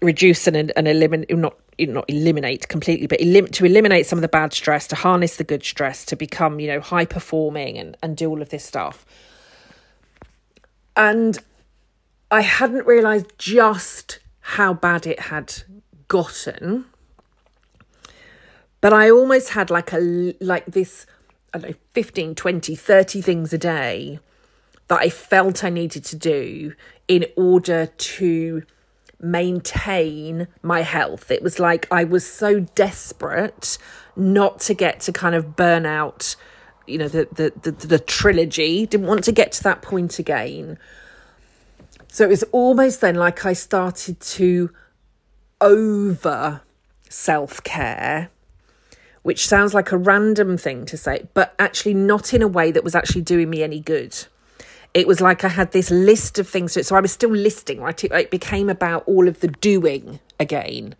reduce 0.00 0.46
and 0.46 0.72
and 0.76 0.88
eliminate 0.88 1.36
not 1.36 1.56
not 1.78 2.04
eliminate 2.08 2.68
completely, 2.68 3.06
but 3.06 3.20
elim- 3.20 3.48
to 3.48 3.64
eliminate 3.64 4.06
some 4.06 4.18
of 4.18 4.22
the 4.22 4.28
bad 4.28 4.52
stress, 4.52 4.86
to 4.88 4.96
harness 4.96 5.36
the 5.36 5.44
good 5.44 5.64
stress, 5.64 6.04
to 6.06 6.16
become, 6.16 6.58
you 6.58 6.66
know, 6.66 6.80
high 6.80 7.04
performing 7.04 7.78
and, 7.78 7.96
and 8.02 8.16
do 8.16 8.28
all 8.28 8.42
of 8.42 8.48
this 8.48 8.64
stuff. 8.64 9.06
And 10.96 11.38
I 12.30 12.40
hadn't 12.40 12.84
realised 12.86 13.32
just 13.38 14.18
how 14.40 14.74
bad 14.74 15.06
it 15.06 15.20
had 15.20 15.62
gotten 16.08 16.86
but 18.80 18.92
I 18.92 19.10
almost 19.10 19.50
had 19.50 19.70
like 19.70 19.92
a 19.92 20.34
like 20.40 20.66
this 20.66 21.06
I 21.52 21.58
don't 21.58 21.70
know 21.70 21.76
15 21.92 22.34
20 22.34 22.74
30 22.74 23.22
things 23.22 23.52
a 23.52 23.58
day 23.58 24.20
that 24.88 25.00
I 25.00 25.10
felt 25.10 25.64
I 25.64 25.70
needed 25.70 26.04
to 26.06 26.16
do 26.16 26.74
in 27.08 27.26
order 27.36 27.86
to 27.86 28.62
maintain 29.20 30.48
my 30.62 30.82
health. 30.82 31.30
It 31.30 31.42
was 31.42 31.58
like 31.58 31.86
I 31.90 32.04
was 32.04 32.26
so 32.26 32.60
desperate 32.60 33.78
not 34.16 34.60
to 34.60 34.74
get 34.74 35.00
to 35.00 35.12
kind 35.12 35.34
of 35.34 35.56
burnout, 35.56 36.36
you 36.86 36.98
know, 36.98 37.08
the 37.08 37.28
the 37.32 37.70
the, 37.70 37.86
the 37.86 37.98
trilogy. 37.98 38.86
Didn't 38.86 39.06
want 39.06 39.24
to 39.24 39.32
get 39.32 39.52
to 39.52 39.62
that 39.64 39.82
point 39.82 40.18
again. 40.18 40.78
So 42.08 42.24
it 42.24 42.28
was 42.28 42.42
almost 42.52 43.00
then 43.00 43.16
like 43.16 43.44
I 43.44 43.52
started 43.52 44.20
to 44.20 44.70
over 45.60 46.62
self 47.08 47.62
care 47.64 48.30
which 49.28 49.46
sounds 49.46 49.74
like 49.74 49.92
a 49.92 49.96
random 49.98 50.56
thing 50.56 50.86
to 50.86 50.96
say, 50.96 51.26
but 51.34 51.54
actually 51.58 51.92
not 51.92 52.32
in 52.32 52.40
a 52.40 52.48
way 52.48 52.70
that 52.70 52.82
was 52.82 52.94
actually 52.94 53.20
doing 53.20 53.50
me 53.50 53.62
any 53.62 53.78
good. 53.78 54.16
It 54.94 55.06
was 55.06 55.20
like 55.20 55.44
I 55.44 55.48
had 55.48 55.72
this 55.72 55.90
list 55.90 56.38
of 56.38 56.48
things. 56.48 56.86
So 56.86 56.96
I 56.96 57.00
was 57.00 57.12
still 57.12 57.30
listing, 57.30 57.80
right? 57.80 58.02
It, 58.02 58.12
it 58.12 58.30
became 58.30 58.68
about 58.68 59.04
all 59.06 59.28
of 59.28 59.40
the 59.40 59.48
doing 59.48 60.20
again. 60.40 60.94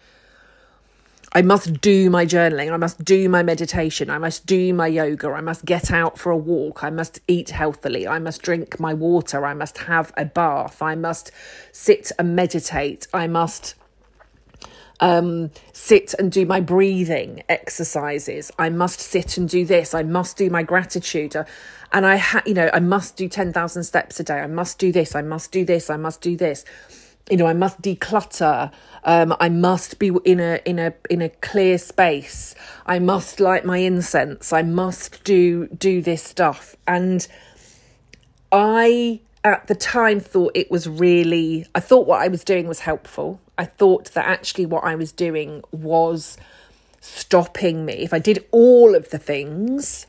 I 1.32 1.42
must 1.42 1.82
do 1.82 2.08
my 2.08 2.24
journaling. 2.24 2.72
I 2.72 2.76
must 2.78 3.04
do 3.04 3.28
my 3.28 3.42
meditation. 3.42 4.08
I 4.08 4.16
must 4.18 4.46
do 4.46 4.72
my 4.72 4.86
yoga. 4.86 5.28
I 5.30 5.42
must 5.42 5.66
get 5.66 5.90
out 5.90 6.18
for 6.18 6.30
a 6.30 6.36
walk. 6.36 6.82
I 6.82 6.88
must 6.88 7.20
eat 7.28 7.50
healthily. 7.50 8.08
I 8.08 8.18
must 8.18 8.40
drink 8.40 8.80
my 8.80 8.94
water. 8.94 9.44
I 9.44 9.52
must 9.52 9.78
have 9.78 10.12
a 10.16 10.24
bath. 10.24 10.80
I 10.80 10.94
must 10.94 11.30
sit 11.70 12.10
and 12.18 12.34
meditate. 12.34 13.06
I 13.12 13.26
must 13.26 13.74
um, 15.00 15.50
sit 15.72 16.14
and 16.18 16.32
do 16.32 16.46
my 16.46 16.60
breathing 16.60 17.42
exercises. 17.48 18.50
I 18.58 18.70
must 18.70 19.00
sit 19.00 19.36
and 19.36 19.48
do 19.48 19.66
this. 19.66 19.94
I 19.94 20.02
must 20.02 20.38
do 20.38 20.48
my 20.48 20.62
gratitude. 20.62 21.36
And 21.92 22.04
I, 22.04 22.16
ha- 22.16 22.42
you 22.44 22.54
know, 22.54 22.70
I 22.72 22.80
must 22.80 23.16
do 23.16 23.28
10,000 23.28 23.84
steps 23.84 24.20
a 24.20 24.24
day. 24.24 24.40
I 24.40 24.46
must 24.46 24.78
do 24.78 24.92
this. 24.92 25.14
I 25.14 25.22
must 25.22 25.52
do 25.52 25.64
this. 25.64 25.88
I 25.90 25.96
must 25.96 26.20
do 26.20 26.36
this. 26.36 26.64
You 27.30 27.36
know, 27.36 27.46
I 27.46 27.52
must 27.52 27.80
declutter. 27.82 28.72
Um, 29.04 29.34
I 29.40 29.48
must 29.48 29.98
be 29.98 30.10
in 30.24 30.40
a 30.40 30.60
in 30.64 30.78
a 30.78 30.94
in 31.10 31.20
a 31.20 31.28
clear 31.28 31.76
space. 31.76 32.54
I 32.86 32.98
must 32.98 33.38
light 33.38 33.66
my 33.66 33.78
incense. 33.78 34.52
I 34.52 34.62
must 34.62 35.24
do 35.24 35.66
do 35.68 36.00
this 36.00 36.22
stuff. 36.22 36.74
And 36.86 37.26
I 38.50 39.20
at 39.44 39.66
the 39.66 39.74
time 39.74 40.20
thought 40.20 40.52
it 40.54 40.70
was 40.70 40.88
really. 40.88 41.66
I 41.74 41.80
thought 41.80 42.06
what 42.06 42.22
I 42.22 42.28
was 42.28 42.44
doing 42.44 42.66
was 42.66 42.80
helpful. 42.80 43.40
I 43.58 43.64
thought 43.64 44.12
that 44.12 44.26
actually 44.26 44.66
what 44.66 44.84
I 44.84 44.94
was 44.94 45.12
doing 45.12 45.62
was 45.70 46.38
stopping 47.00 47.84
me. 47.84 47.94
If 47.94 48.12
I 48.14 48.18
did 48.18 48.44
all 48.50 48.94
of 48.94 49.10
the 49.10 49.18
things, 49.18 50.06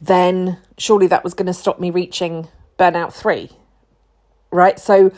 then 0.00 0.58
surely 0.78 1.06
that 1.08 1.24
was 1.24 1.34
going 1.34 1.46
to 1.46 1.54
stop 1.54 1.78
me 1.78 1.90
reaching 1.90 2.48
burnout 2.78 3.12
three. 3.12 3.50
Right? 4.50 4.78
So 4.78 5.12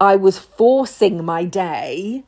I 0.00 0.16
was 0.16 0.38
forcing 0.38 1.24
my 1.24 1.44
day. 1.44 2.24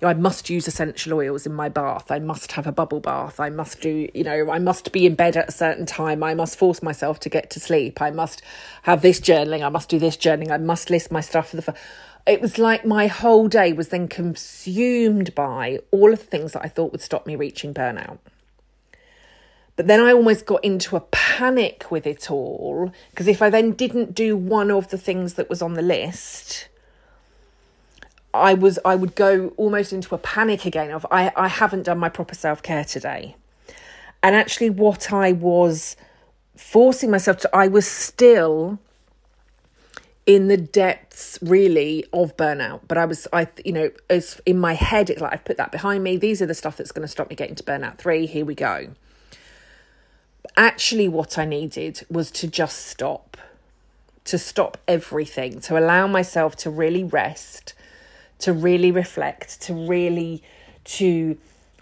You 0.00 0.02
know, 0.02 0.08
I 0.08 0.14
must 0.14 0.50
use 0.50 0.68
essential 0.68 1.14
oils 1.14 1.46
in 1.46 1.54
my 1.54 1.70
bath. 1.70 2.10
I 2.10 2.18
must 2.18 2.52
have 2.52 2.66
a 2.66 2.72
bubble 2.72 3.00
bath. 3.00 3.40
I 3.40 3.48
must 3.48 3.80
do, 3.80 4.10
you 4.12 4.24
know, 4.24 4.50
I 4.50 4.58
must 4.58 4.92
be 4.92 5.06
in 5.06 5.14
bed 5.14 5.38
at 5.38 5.48
a 5.48 5.52
certain 5.52 5.86
time. 5.86 6.22
I 6.22 6.34
must 6.34 6.58
force 6.58 6.82
myself 6.82 7.18
to 7.20 7.30
get 7.30 7.48
to 7.50 7.60
sleep. 7.60 8.02
I 8.02 8.10
must 8.10 8.42
have 8.82 9.00
this 9.00 9.18
journaling. 9.20 9.64
I 9.64 9.70
must 9.70 9.88
do 9.88 9.98
this 9.98 10.18
journaling. 10.18 10.50
I 10.50 10.58
must 10.58 10.90
list 10.90 11.10
my 11.10 11.22
stuff 11.22 11.48
for 11.48 11.56
the 11.56 11.74
it 12.26 12.40
was 12.40 12.58
like 12.58 12.84
my 12.84 13.06
whole 13.06 13.46
day 13.46 13.72
was 13.72 13.88
then 13.88 14.08
consumed 14.08 15.34
by 15.34 15.78
all 15.92 16.12
of 16.12 16.18
the 16.18 16.24
things 16.24 16.52
that 16.52 16.64
I 16.64 16.68
thought 16.68 16.90
would 16.90 17.00
stop 17.00 17.24
me 17.26 17.36
reaching 17.36 17.72
burnout. 17.72 18.18
But 19.76 19.86
then 19.86 20.00
I 20.00 20.12
almost 20.12 20.46
got 20.46 20.64
into 20.64 20.96
a 20.96 21.00
panic 21.00 21.90
with 21.90 22.06
it 22.06 22.30
all 22.30 22.92
because 23.10 23.28
if 23.28 23.42
I 23.42 23.50
then 23.50 23.72
didn't 23.72 24.14
do 24.14 24.34
one 24.34 24.70
of 24.70 24.88
the 24.88 24.96
things 24.96 25.34
that 25.34 25.50
was 25.50 25.60
on 25.60 25.74
the 25.74 25.82
list, 25.82 26.68
I 28.32 28.54
was 28.54 28.78
I 28.86 28.96
would 28.96 29.14
go 29.14 29.52
almost 29.58 29.92
into 29.92 30.14
a 30.14 30.18
panic 30.18 30.64
again 30.64 30.90
of 30.90 31.06
I, 31.10 31.30
I 31.36 31.48
haven't 31.48 31.82
done 31.82 31.98
my 31.98 32.08
proper 32.08 32.34
self-care 32.34 32.84
today. 32.84 33.36
And 34.22 34.34
actually 34.34 34.70
what 34.70 35.12
I 35.12 35.32
was 35.32 35.94
forcing 36.56 37.10
myself 37.10 37.36
to 37.38 37.54
I 37.54 37.68
was 37.68 37.86
still 37.86 38.78
in 40.24 40.48
the 40.48 40.56
depths 40.56 41.38
really 41.42 42.06
of 42.14 42.34
burnout. 42.38 42.80
But 42.88 42.96
i 42.96 43.04
was 43.04 43.28
i 43.30 43.46
you 43.62 43.72
know 43.72 43.90
as 44.08 44.40
in 44.46 44.58
my 44.58 44.72
head 44.72 45.10
it's 45.10 45.20
like 45.20 45.34
i've 45.34 45.44
put 45.44 45.58
that 45.58 45.70
behind 45.70 46.02
me. 46.02 46.16
These 46.16 46.40
are 46.40 46.46
the 46.46 46.54
stuff 46.54 46.78
that's 46.78 46.92
going 46.92 47.06
to 47.06 47.12
stop 47.12 47.28
me 47.28 47.36
getting 47.36 47.56
to 47.56 47.62
burnout. 47.62 47.98
3 47.98 48.24
here 48.24 48.46
we 48.46 48.54
go 48.54 48.94
actually 50.56 51.08
what 51.08 51.38
i 51.38 51.44
needed 51.44 52.04
was 52.10 52.30
to 52.30 52.46
just 52.46 52.86
stop 52.86 53.36
to 54.24 54.38
stop 54.38 54.78
everything 54.88 55.60
to 55.60 55.78
allow 55.78 56.06
myself 56.06 56.56
to 56.56 56.70
really 56.70 57.04
rest 57.04 57.74
to 58.38 58.52
really 58.52 58.90
reflect 58.90 59.60
to 59.60 59.74
really 59.74 60.42
to 60.84 61.36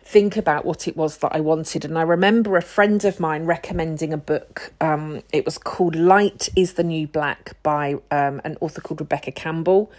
think 0.04 0.36
about 0.36 0.64
what 0.64 0.86
it 0.86 0.96
was 0.96 1.18
that 1.18 1.34
I 1.34 1.40
wanted. 1.40 1.84
And 1.84 1.98
I 1.98 2.02
remember 2.02 2.56
a 2.56 2.62
friend 2.62 3.04
of 3.04 3.18
mine 3.18 3.46
recommending 3.46 4.12
a 4.12 4.18
book. 4.18 4.72
Um, 4.80 5.22
it 5.32 5.44
was 5.46 5.56
called 5.56 5.96
Light 5.96 6.50
is 6.54 6.74
the 6.74 6.84
New 6.84 7.08
Black 7.08 7.56
by 7.62 7.94
um, 8.10 8.40
an 8.44 8.58
author 8.60 8.82
called 8.82 9.00
Rebecca 9.00 9.32
Campbell. 9.32 9.90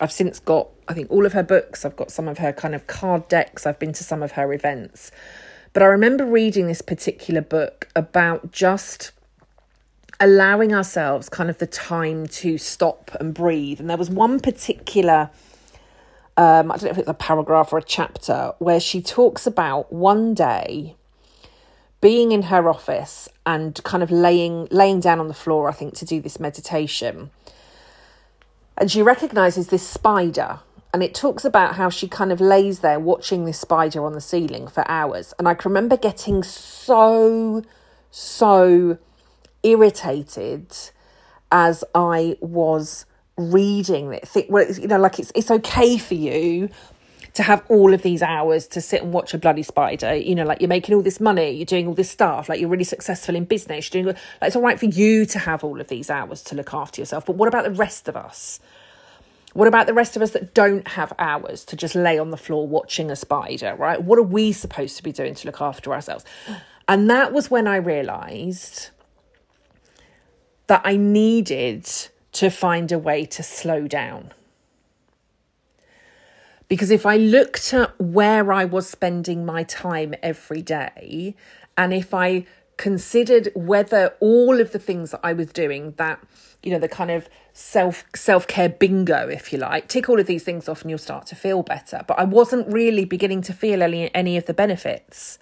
I've 0.00 0.12
since 0.12 0.38
got, 0.38 0.68
I 0.88 0.94
think, 0.94 1.10
all 1.10 1.24
of 1.26 1.32
her 1.32 1.42
books. 1.42 1.84
I've 1.84 1.96
got 1.96 2.10
some 2.10 2.28
of 2.28 2.38
her 2.38 2.52
kind 2.52 2.74
of 2.74 2.86
card 2.86 3.28
decks. 3.28 3.66
I've 3.66 3.78
been 3.78 3.92
to 3.94 4.04
some 4.04 4.22
of 4.22 4.32
her 4.32 4.52
events. 4.52 5.10
But 5.72 5.82
I 5.82 5.86
remember 5.86 6.24
reading 6.24 6.66
this 6.66 6.82
particular 6.82 7.40
book 7.40 7.88
about 7.94 8.52
just 8.52 9.12
allowing 10.18 10.74
ourselves 10.74 11.28
kind 11.28 11.48
of 11.48 11.58
the 11.58 11.66
time 11.66 12.26
to 12.26 12.58
stop 12.58 13.10
and 13.20 13.32
breathe. 13.32 13.80
And 13.80 13.88
there 13.88 13.96
was 13.96 14.10
one 14.10 14.40
particular 14.40 15.30
um, 16.40 16.70
I 16.70 16.76
don't 16.76 16.84
know 16.84 16.90
if 16.92 16.98
it's 16.98 17.08
a 17.08 17.12
paragraph 17.12 17.70
or 17.70 17.78
a 17.78 17.82
chapter, 17.82 18.52
where 18.60 18.80
she 18.80 19.02
talks 19.02 19.46
about 19.46 19.92
one 19.92 20.32
day 20.32 20.96
being 22.00 22.32
in 22.32 22.44
her 22.44 22.66
office 22.70 23.28
and 23.44 23.78
kind 23.84 24.02
of 24.02 24.10
laying 24.10 24.66
laying 24.70 25.00
down 25.00 25.20
on 25.20 25.28
the 25.28 25.34
floor, 25.34 25.68
I 25.68 25.72
think, 25.72 25.94
to 25.96 26.06
do 26.06 26.18
this 26.20 26.40
meditation. 26.40 27.30
And 28.78 28.90
she 28.90 29.02
recognizes 29.02 29.66
this 29.66 29.86
spider 29.86 30.60
and 30.92 31.02
it 31.02 31.14
talks 31.14 31.44
about 31.44 31.76
how 31.76 31.88
she 31.88 32.08
kind 32.08 32.32
of 32.32 32.40
lays 32.40 32.80
there 32.80 32.98
watching 32.98 33.44
this 33.44 33.60
spider 33.60 34.04
on 34.04 34.12
the 34.12 34.20
ceiling 34.20 34.66
for 34.66 34.88
hours. 34.90 35.32
And 35.38 35.46
I 35.46 35.54
can 35.54 35.70
remember 35.70 35.96
getting 35.96 36.42
so, 36.42 37.62
so 38.10 38.98
irritated 39.62 40.74
as 41.52 41.84
I 41.94 42.36
was 42.40 43.06
reading 43.36 44.12
it. 44.12 44.26
Think, 44.26 44.46
well, 44.50 44.70
you 44.70 44.88
know, 44.88 44.98
like 44.98 45.18
it's 45.18 45.30
it's 45.34 45.50
okay 45.50 45.96
for 45.96 46.14
you 46.14 46.68
to 47.34 47.44
have 47.44 47.64
all 47.68 47.94
of 47.94 48.02
these 48.02 48.22
hours 48.22 48.66
to 48.66 48.80
sit 48.80 49.02
and 49.02 49.12
watch 49.12 49.32
a 49.32 49.38
bloody 49.38 49.62
spider. 49.62 50.16
You 50.16 50.34
know, 50.34 50.44
like 50.44 50.60
you're 50.60 50.68
making 50.68 50.96
all 50.96 51.02
this 51.02 51.20
money, 51.20 51.50
you're 51.50 51.64
doing 51.64 51.86
all 51.86 51.94
this 51.94 52.10
stuff, 52.10 52.48
like 52.48 52.60
you're 52.60 52.68
really 52.68 52.84
successful 52.84 53.36
in 53.36 53.44
business. 53.44 53.92
You're 53.92 54.02
doing 54.02 54.16
like 54.40 54.48
it's 54.48 54.56
all 54.56 54.62
right 54.62 54.78
for 54.78 54.86
you 54.86 55.24
to 55.26 55.38
have 55.38 55.62
all 55.62 55.80
of 55.80 55.88
these 55.88 56.10
hours 56.10 56.42
to 56.44 56.56
look 56.56 56.74
after 56.74 57.00
yourself. 57.00 57.26
But 57.26 57.36
what 57.36 57.46
about 57.46 57.64
the 57.64 57.70
rest 57.70 58.08
of 58.08 58.16
us? 58.16 58.58
What 59.52 59.66
about 59.66 59.86
the 59.86 59.94
rest 59.94 60.16
of 60.16 60.22
us 60.22 60.30
that 60.30 60.54
don't 60.54 60.86
have 60.88 61.12
hours 61.18 61.64
to 61.66 61.76
just 61.76 61.94
lay 61.94 62.18
on 62.18 62.30
the 62.30 62.36
floor 62.36 62.68
watching 62.68 63.10
a 63.10 63.16
spider, 63.16 63.74
right? 63.74 64.00
What 64.00 64.18
are 64.18 64.22
we 64.22 64.52
supposed 64.52 64.96
to 64.98 65.02
be 65.02 65.12
doing 65.12 65.34
to 65.34 65.46
look 65.46 65.60
after 65.60 65.92
ourselves? 65.92 66.24
And 66.88 67.10
that 67.10 67.32
was 67.32 67.50
when 67.50 67.66
I 67.66 67.76
realized 67.76 68.90
that 70.68 70.82
I 70.84 70.96
needed 70.96 71.88
to 72.32 72.48
find 72.48 72.92
a 72.92 72.98
way 72.98 73.24
to 73.26 73.42
slow 73.42 73.88
down. 73.88 74.32
Because 76.68 76.92
if 76.92 77.04
I 77.04 77.16
looked 77.16 77.74
at 77.74 78.00
where 78.00 78.52
I 78.52 78.64
was 78.64 78.88
spending 78.88 79.44
my 79.44 79.64
time 79.64 80.14
every 80.22 80.62
day, 80.62 81.34
and 81.76 81.92
if 81.92 82.14
I 82.14 82.46
considered 82.80 83.52
whether 83.54 84.14
all 84.20 84.58
of 84.58 84.72
the 84.72 84.78
things 84.78 85.10
that 85.10 85.20
I 85.22 85.34
was 85.34 85.48
doing, 85.48 85.92
that, 85.98 86.18
you 86.62 86.72
know, 86.72 86.78
the 86.78 86.88
kind 86.88 87.10
of 87.10 87.28
self 87.52 88.04
self 88.16 88.46
care 88.46 88.70
bingo, 88.70 89.28
if 89.28 89.52
you 89.52 89.58
like, 89.58 89.86
tick 89.86 90.08
all 90.08 90.18
of 90.18 90.26
these 90.26 90.44
things 90.44 90.66
off 90.66 90.80
and 90.80 90.88
you'll 90.90 90.98
start 90.98 91.26
to 91.26 91.36
feel 91.36 91.62
better. 91.62 92.02
But 92.08 92.18
I 92.18 92.24
wasn't 92.24 92.72
really 92.72 93.04
beginning 93.04 93.42
to 93.42 93.52
feel 93.52 93.82
any, 93.82 94.12
any 94.14 94.38
of 94.38 94.46
the 94.46 94.54
benefits 94.54 95.38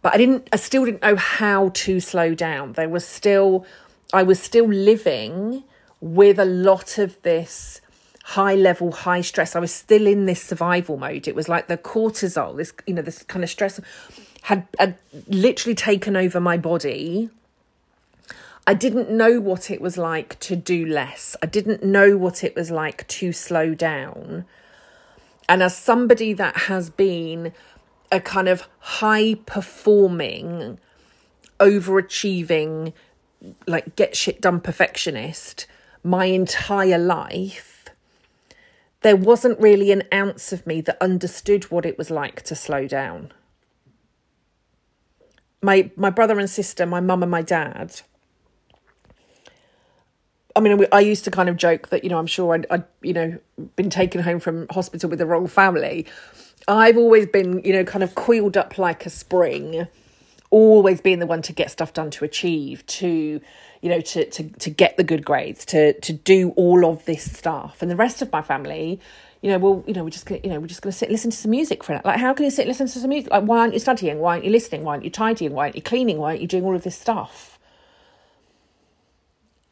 but 0.00 0.14
I 0.14 0.16
didn't 0.16 0.48
I 0.52 0.56
still 0.56 0.84
didn't 0.84 1.02
know 1.02 1.16
how 1.16 1.70
to 1.70 1.98
slow 1.98 2.32
down. 2.32 2.74
There 2.74 2.88
was 2.88 3.04
still 3.04 3.66
I 4.12 4.22
was 4.22 4.40
still 4.40 4.68
living 4.68 5.64
with 6.00 6.38
a 6.38 6.44
lot 6.44 6.98
of 6.98 7.20
this 7.22 7.80
high 8.28 8.54
level 8.54 8.92
high 8.92 9.22
stress. 9.22 9.56
I 9.56 9.58
was 9.58 9.72
still 9.72 10.06
in 10.06 10.26
this 10.26 10.42
survival 10.42 10.98
mode. 10.98 11.26
It 11.26 11.34
was 11.34 11.48
like 11.48 11.66
the 11.66 11.78
cortisol, 11.78 12.56
this 12.56 12.74
you 12.86 12.92
know 12.92 13.00
this 13.00 13.22
kind 13.22 13.42
of 13.42 13.48
stress 13.48 13.80
had, 14.42 14.66
had 14.78 14.96
literally 15.28 15.74
taken 15.74 16.14
over 16.14 16.38
my 16.38 16.58
body. 16.58 17.30
I 18.66 18.74
didn't 18.74 19.10
know 19.10 19.40
what 19.40 19.70
it 19.70 19.80
was 19.80 19.96
like 19.96 20.38
to 20.40 20.56
do 20.56 20.84
less. 20.84 21.36
I 21.42 21.46
didn't 21.46 21.82
know 21.82 22.18
what 22.18 22.44
it 22.44 22.54
was 22.54 22.70
like 22.70 23.08
to 23.08 23.32
slow 23.32 23.74
down. 23.74 24.44
And 25.48 25.62
as 25.62 25.74
somebody 25.74 26.34
that 26.34 26.54
has 26.68 26.90
been 26.90 27.52
a 28.12 28.20
kind 28.20 28.46
of 28.46 28.68
high 28.80 29.36
performing, 29.46 30.78
overachieving, 31.60 32.92
like 33.66 33.96
get 33.96 34.14
shit 34.14 34.42
done 34.42 34.60
perfectionist 34.60 35.66
my 36.04 36.26
entire 36.26 36.98
life, 36.98 37.67
there 39.02 39.16
wasn't 39.16 39.60
really 39.60 39.92
an 39.92 40.02
ounce 40.12 40.52
of 40.52 40.66
me 40.66 40.80
that 40.82 41.00
understood 41.00 41.64
what 41.64 41.86
it 41.86 41.96
was 41.96 42.10
like 42.10 42.42
to 42.42 42.54
slow 42.54 42.86
down. 42.86 43.32
My 45.62 45.90
my 45.96 46.10
brother 46.10 46.38
and 46.38 46.48
sister, 46.50 46.86
my 46.86 47.00
mum 47.00 47.22
and 47.22 47.30
my 47.30 47.42
dad. 47.42 48.00
I 50.56 50.60
mean, 50.60 50.86
I 50.90 51.00
used 51.00 51.24
to 51.24 51.30
kind 51.30 51.48
of 51.48 51.56
joke 51.56 51.88
that 51.88 52.02
you 52.02 52.10
know 52.10 52.18
I'm 52.18 52.26
sure 52.26 52.54
I'd, 52.54 52.66
I'd 52.70 52.84
you 53.02 53.12
know 53.12 53.38
been 53.76 53.90
taken 53.90 54.22
home 54.22 54.40
from 54.40 54.66
hospital 54.70 55.08
with 55.08 55.18
the 55.18 55.26
wrong 55.26 55.46
family, 55.46 56.06
I've 56.68 56.98
always 56.98 57.26
been, 57.26 57.62
you 57.64 57.72
know, 57.72 57.84
kind 57.84 58.02
of 58.02 58.14
coiled 58.14 58.56
up 58.56 58.76
like 58.76 59.06
a 59.06 59.10
spring, 59.10 59.88
always 60.50 61.00
being 61.00 61.18
the 61.18 61.26
one 61.26 61.42
to 61.42 61.52
get 61.52 61.70
stuff 61.70 61.94
done, 61.94 62.10
to 62.12 62.24
achieve, 62.26 62.84
to, 62.86 63.40
you 63.80 63.88
know, 63.88 64.00
to 64.00 64.24
to 64.30 64.44
to 64.44 64.70
get 64.70 64.96
the 64.96 65.04
good 65.04 65.24
grades, 65.24 65.64
to 65.66 65.98
to 66.00 66.12
do 66.12 66.50
all 66.50 66.84
of 66.84 67.04
this 67.04 67.30
stuff, 67.30 67.82
and 67.82 67.90
the 67.90 67.96
rest 67.96 68.22
of 68.22 68.32
my 68.32 68.42
family. 68.42 69.00
You 69.40 69.52
know, 69.52 69.58
well, 69.58 69.84
you 69.86 69.94
know, 69.94 70.02
we're 70.02 70.10
just 70.10 70.26
gonna, 70.26 70.40
you 70.42 70.50
know, 70.50 70.58
we're 70.58 70.66
just 70.66 70.82
gonna 70.82 70.92
sit, 70.92 71.12
listen 71.12 71.30
to 71.30 71.36
some 71.36 71.52
music 71.52 71.84
for 71.84 71.94
it. 71.94 72.04
Like, 72.04 72.18
how 72.18 72.34
can 72.34 72.44
you 72.44 72.50
sit, 72.50 72.66
listen 72.66 72.88
to 72.88 72.98
some 72.98 73.08
music? 73.08 73.30
Like, 73.30 73.44
why 73.44 73.58
aren't 73.60 73.72
you 73.72 73.78
studying? 73.78 74.18
Why 74.18 74.32
aren't 74.32 74.44
you 74.44 74.50
listening? 74.50 74.82
Why 74.82 74.94
aren't 74.94 75.04
you 75.04 75.10
tidying? 75.10 75.52
Why 75.52 75.66
aren't 75.66 75.76
you 75.76 75.82
cleaning? 75.82 76.18
Why 76.18 76.30
aren't 76.30 76.40
you 76.40 76.48
doing 76.48 76.64
all 76.64 76.74
of 76.74 76.82
this 76.82 76.98
stuff? 76.98 77.58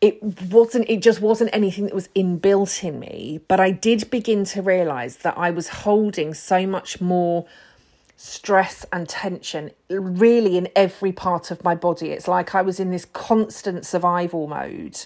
it 0.01 0.23
wasn't 0.23 0.89
it 0.89 1.01
just 1.01 1.21
wasn't 1.21 1.51
anything 1.53 1.85
that 1.85 1.95
was 1.95 2.09
inbuilt 2.09 2.85
in 2.85 2.99
me 2.99 3.41
but 3.49 3.59
i 3.59 3.71
did 3.71 4.11
begin 4.11 4.45
to 4.45 4.61
realize 4.61 5.19
that 5.19 5.37
i 5.39 5.51
was 5.51 5.69
holding 5.69 6.35
so 6.35 6.67
much 6.67 7.01
more 7.01 7.47
stress 8.17 8.87
and 8.93 9.09
tension 9.09 9.71
really 9.91 10.57
in 10.57 10.69
every 10.75 11.13
part 11.13 11.51
of 11.51 11.63
my 11.63 11.75
body 11.75 12.11
it's 12.11 12.27
like 12.27 12.55
i 12.55 12.63
was 12.63 12.81
in 12.81 12.91
this 12.91 13.05
constant 13.05 13.85
survival 13.85 14.47
mode 14.47 15.05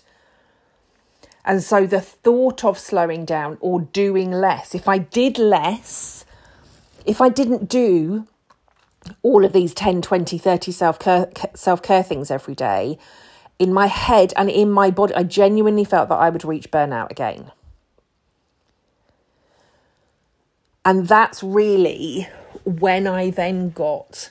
and 1.45 1.63
so 1.63 1.87
the 1.87 2.01
thought 2.01 2.65
of 2.65 2.79
slowing 2.79 3.25
down 3.25 3.59
or 3.61 3.81
doing 3.81 4.31
less 4.31 4.75
if 4.75 4.89
i 4.89 4.97
did 4.97 5.39
less 5.39 6.25
if 7.05 7.21
i 7.21 7.29
didn't 7.29 7.69
do 7.69 8.27
all 9.23 9.45
of 9.45 9.53
these 9.53 9.75
10 9.75 10.03
20 10.03 10.39
30 10.39 10.71
self-care 10.71 11.29
self-care 11.55 12.03
things 12.03 12.31
every 12.31 12.55
day 12.55 12.97
in 13.61 13.75
my 13.75 13.87
head 13.87 14.33
and 14.37 14.51
in 14.51 14.71
my 14.71 14.91
body, 14.91 15.15
I 15.15 15.23
genuinely 15.23 15.85
felt 15.85 16.09
that 16.09 16.17
I 16.17 16.31
would 16.31 16.45
reach 16.45 16.71
burnout 16.71 17.11
again. 17.11 17.53
And 20.83 21.07
that's 21.07 21.43
really 21.43 22.27
when 22.79 23.07
I 23.07 23.31
then 23.31 23.71
got 23.71 24.31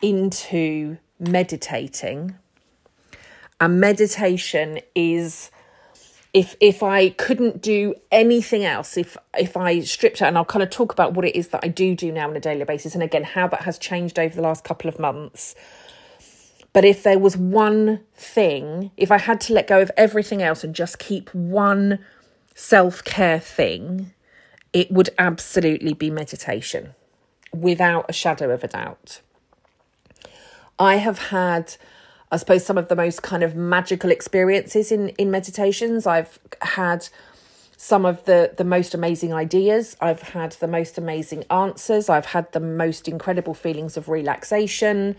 into 0.00 0.98
meditating. 1.18 2.36
And 3.60 3.80
meditation 3.80 4.80
is 4.94 5.50
if 6.34 6.56
if 6.60 6.82
I 6.82 7.10
couldn't 7.10 7.62
do 7.62 7.94
anything 8.10 8.64
else, 8.64 8.96
if 8.96 9.16
if 9.38 9.56
I 9.56 9.80
stripped 9.80 10.20
out, 10.20 10.28
and 10.28 10.36
I'll 10.36 10.44
kind 10.44 10.62
of 10.62 10.70
talk 10.70 10.92
about 10.92 11.14
what 11.14 11.24
it 11.24 11.36
is 11.36 11.48
that 11.48 11.60
I 11.62 11.68
do 11.68 11.94
do 11.94 12.10
now 12.10 12.28
on 12.28 12.36
a 12.36 12.40
daily 12.40 12.64
basis, 12.64 12.94
and 12.94 13.02
again 13.02 13.22
how 13.22 13.46
that 13.48 13.62
has 13.62 13.78
changed 13.78 14.18
over 14.18 14.34
the 14.34 14.42
last 14.42 14.64
couple 14.64 14.88
of 14.88 14.98
months. 14.98 15.54
But 16.72 16.84
if 16.86 17.02
there 17.02 17.18
was 17.18 17.36
one 17.36 18.00
thing, 18.14 18.90
if 18.96 19.12
I 19.12 19.18
had 19.18 19.40
to 19.42 19.52
let 19.52 19.66
go 19.66 19.82
of 19.82 19.90
everything 19.96 20.42
else 20.42 20.64
and 20.64 20.74
just 20.74 20.98
keep 20.98 21.32
one 21.34 21.98
self 22.54 23.04
care 23.04 23.38
thing, 23.38 24.12
it 24.72 24.90
would 24.90 25.10
absolutely 25.18 25.92
be 25.92 26.10
meditation 26.10 26.94
without 27.52 28.06
a 28.08 28.12
shadow 28.12 28.50
of 28.50 28.64
a 28.64 28.68
doubt. 28.68 29.20
I 30.78 30.96
have 30.96 31.18
had, 31.28 31.76
I 32.30 32.36
suppose, 32.36 32.64
some 32.64 32.78
of 32.78 32.88
the 32.88 32.96
most 32.96 33.22
kind 33.22 33.42
of 33.42 33.54
magical 33.54 34.10
experiences 34.10 34.90
in, 34.90 35.10
in 35.10 35.30
meditations. 35.30 36.06
I've 36.06 36.38
had 36.62 37.08
some 37.76 38.04
of 38.04 38.24
the, 38.24 38.54
the 38.56 38.64
most 38.64 38.94
amazing 38.94 39.32
ideas. 39.32 39.96
I've 40.00 40.22
had 40.22 40.52
the 40.52 40.68
most 40.68 40.98
amazing 40.98 41.44
answers. 41.50 42.08
I've 42.08 42.26
had 42.26 42.50
the 42.52 42.60
most 42.60 43.08
incredible 43.08 43.54
feelings 43.54 43.96
of 43.96 44.08
relaxation 44.08 45.16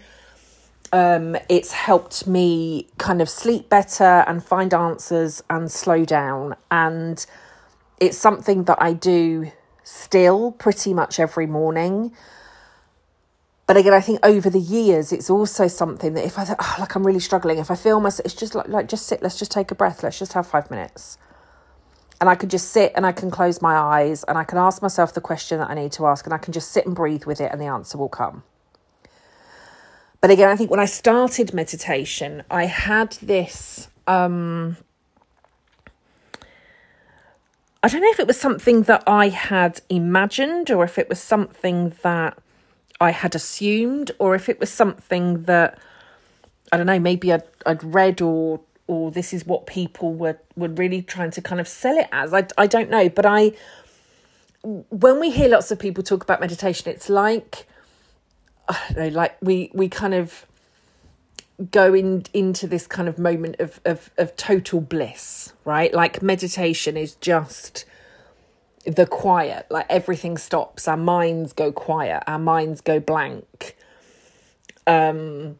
um, 0.93 1.36
it's 1.50 1.72
helped 1.72 2.28
me 2.28 2.88
kind 3.00 3.19
of 3.19 3.28
sleep 3.28 3.67
better 3.67 4.24
and 4.28 4.43
find 4.43 4.74
answers 4.76 5.43
and 5.50 5.72
slow 5.72 6.06
down. 6.06 6.56
And 6.69 7.26
it's 8.00 8.17
something 8.17 8.65
that 8.65 8.80
I 8.80 8.93
do 8.93 9.52
still 9.84 10.52
pretty 10.52 10.93
much 10.93 11.19
every 11.19 11.46
morning. 11.48 12.13
But 13.65 13.78
again, 13.78 13.93
I 13.93 14.02
think 14.02 14.19
over 14.24 14.50
the 14.50 14.60
years, 14.60 15.13
it's 15.13 15.30
also 15.30 15.67
something 15.67 16.13
that 16.13 16.26
if 16.26 16.38
I 16.38 16.46
oh, 16.60 16.76
like 16.80 16.96
I'm 16.96 17.06
really 17.06 17.19
struggling, 17.19 17.60
if 17.60 17.72
I 17.72 17.76
feel 17.76 18.00
myself, 18.00 18.26
it's 18.26 18.36
just 18.36 18.56
like 18.56 18.67
like 18.67 18.88
just 18.88 19.06
sit, 19.06 19.22
let's 19.22 19.39
just 19.39 19.52
take 19.52 19.72
a 19.72 19.76
breath, 19.76 20.04
let's 20.04 20.19
just 20.19 20.34
have 20.34 20.46
five 20.48 20.69
minutes, 20.69 21.17
and 22.19 22.30
I 22.30 22.36
can 22.36 22.50
just 22.50 22.69
sit 22.69 22.91
and 22.96 23.06
I 23.06 23.13
can 23.13 23.32
close 23.32 23.62
my 23.62 23.76
eyes 23.76 24.24
and 24.26 24.38
I 24.38 24.43
can 24.43 24.58
ask 24.58 24.82
myself 24.82 25.13
the 25.13 25.22
question 25.22 25.60
that 25.60 25.69
I 25.69 25.76
need 25.76 25.93
to 25.93 26.06
ask, 26.08 26.26
and 26.26 26.34
I 26.34 26.38
can 26.38 26.52
just 26.52 26.72
sit 26.72 26.86
and 26.86 26.96
breathe 26.96 27.26
with 27.26 27.39
it, 27.39 27.52
and 27.52 27.62
the 27.62 27.65
answer 27.65 27.98
will 27.98 28.10
come. 28.10 28.43
But 30.19 30.30
again, 30.32 30.50
I 30.50 30.56
think 30.56 30.69
when 30.69 30.80
I 30.80 30.86
started 30.86 31.54
meditation, 31.54 32.43
I 32.50 32.65
had 32.65 33.13
this. 33.22 33.89
Um, 34.08 34.78
I 37.84 37.89
don't 37.89 38.02
know 38.02 38.10
if 38.10 38.19
it 38.19 38.28
was 38.28 38.39
something 38.39 38.84
that 38.84 39.04
I 39.06 39.28
had 39.28 39.82
imagined 39.89 40.72
or 40.72 40.86
if 40.86 40.98
it 40.98 41.10
was 41.10 41.19
something 41.19 41.93
that 42.02 42.38
I 43.02 43.12
had 43.12 43.36
assumed 43.36 44.12
or 44.19 44.36
if 44.36 44.48
it 44.48 44.58
was 44.58 44.69
something 44.69 45.43
that 45.43 45.78
I 46.72 46.78
don't 46.78 46.86
know, 46.86 46.98
maybe 47.00 47.34
I'd 47.34 47.43
I'd 47.65 47.84
read 47.84 48.22
or 48.22 48.62
or 48.88 49.12
this 49.12 49.34
is 49.34 49.46
what 49.46 49.67
people 49.67 50.13
were 50.13 50.39
were 50.56 50.69
really 50.69 51.02
trying 51.02 51.32
to 51.32 51.41
kind 51.41 51.60
of 51.60 51.67
sell 51.67 51.98
it 51.98 52.08
as. 52.13 52.34
I 52.34 52.48
I 52.58 52.67
don't 52.67 52.89
know, 52.89 53.10
but 53.10 53.26
I 53.26 53.52
when 54.63 55.19
we 55.19 55.30
hear 55.30 55.50
lots 55.50 55.69
of 55.69 55.78
people 55.78 56.04
talk 56.04 56.24
about 56.24 56.39
meditation, 56.39 56.89
it's 56.89 57.10
like 57.10 57.67
I 58.69 58.80
don't 58.93 58.98
know, 58.98 59.10
like 59.10 59.36
we 59.41 59.72
we 59.74 59.89
kind 59.89 60.13
of 60.13 60.46
go 61.71 61.93
in, 61.93 62.23
into 62.33 62.67
this 62.67 62.87
kind 62.87 63.07
of 63.07 63.19
moment 63.19 63.57
of, 63.59 63.79
of, 63.85 64.11
of 64.17 64.35
total 64.35 64.81
bliss, 64.81 65.53
right? 65.65 65.93
Like 65.93 66.21
meditation 66.21 66.97
is 66.97 67.15
just 67.15 67.85
the 68.85 69.05
quiet, 69.05 69.67
like 69.69 69.85
everything 69.89 70.37
stops, 70.37 70.87
our 70.87 70.97
minds 70.97 71.53
go 71.53 71.71
quiet, 71.71 72.23
our 72.27 72.39
minds 72.39 72.81
go 72.81 72.99
blank. 72.99 73.75
Um, 74.85 75.59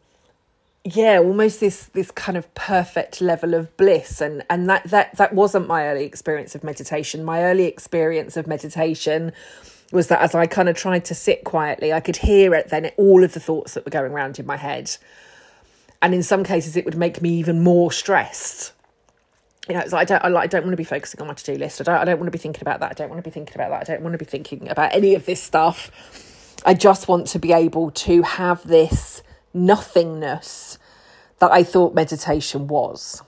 yeah 0.86 1.18
almost 1.18 1.60
this 1.60 1.86
this 1.94 2.10
kind 2.10 2.36
of 2.36 2.52
perfect 2.54 3.22
level 3.22 3.54
of 3.54 3.74
bliss. 3.78 4.20
And 4.20 4.44
and 4.50 4.68
that 4.68 4.84
that 4.90 5.16
that 5.16 5.32
wasn't 5.32 5.66
my 5.66 5.86
early 5.86 6.04
experience 6.04 6.54
of 6.54 6.62
meditation. 6.62 7.24
My 7.24 7.42
early 7.42 7.64
experience 7.64 8.36
of 8.36 8.46
meditation 8.46 9.32
was 9.92 10.08
that 10.08 10.20
as 10.20 10.34
i 10.34 10.46
kind 10.46 10.68
of 10.68 10.76
tried 10.76 11.04
to 11.04 11.14
sit 11.14 11.44
quietly 11.44 11.92
i 11.92 12.00
could 12.00 12.16
hear 12.16 12.54
it 12.54 12.68
then 12.68 12.90
all 12.96 13.22
of 13.22 13.32
the 13.32 13.40
thoughts 13.40 13.74
that 13.74 13.84
were 13.84 13.90
going 13.90 14.12
around 14.12 14.38
in 14.38 14.46
my 14.46 14.56
head 14.56 14.96
and 16.04 16.14
in 16.14 16.22
some 16.22 16.44
cases 16.44 16.76
it 16.76 16.84
would 16.84 16.96
make 16.96 17.20
me 17.20 17.30
even 17.30 17.60
more 17.60 17.90
stressed 17.90 18.72
you 19.68 19.74
know, 19.74 19.80
it's 19.80 19.92
like 19.92 20.10
I 20.10 20.18
don't, 20.18 20.24
I, 20.24 20.28
like, 20.28 20.44
I 20.44 20.46
don't 20.48 20.64
want 20.64 20.72
to 20.72 20.76
be 20.76 20.84
focusing 20.84 21.20
on 21.20 21.26
my 21.26 21.34
to 21.34 21.44
do 21.44 21.56
list. 21.56 21.80
I 21.80 21.84
don't, 21.84 21.96
I 21.96 22.04
don't 22.04 22.18
want 22.18 22.26
to 22.26 22.30
be 22.30 22.38
thinking 22.38 22.62
about 22.62 22.80
that. 22.80 22.90
I 22.90 22.94
don't 22.94 23.08
want 23.08 23.24
to 23.24 23.28
be 23.28 23.32
thinking 23.32 23.54
about 23.54 23.70
that. 23.70 23.80
I 23.80 23.94
don't 23.94 24.02
want 24.02 24.12
to 24.12 24.18
be 24.18 24.24
thinking 24.26 24.68
about 24.68 24.94
any 24.94 25.14
of 25.14 25.24
this 25.24 25.42
stuff. 25.42 25.90
I 26.66 26.74
just 26.74 27.08
want 27.08 27.26
to 27.28 27.38
be 27.38 27.52
able 27.52 27.90
to 27.90 28.22
have 28.22 28.66
this 28.66 29.22
nothingness 29.54 30.78
that 31.38 31.50
I 31.50 31.62
thought 31.62 31.94
meditation 31.94 32.66
was. 32.66 33.22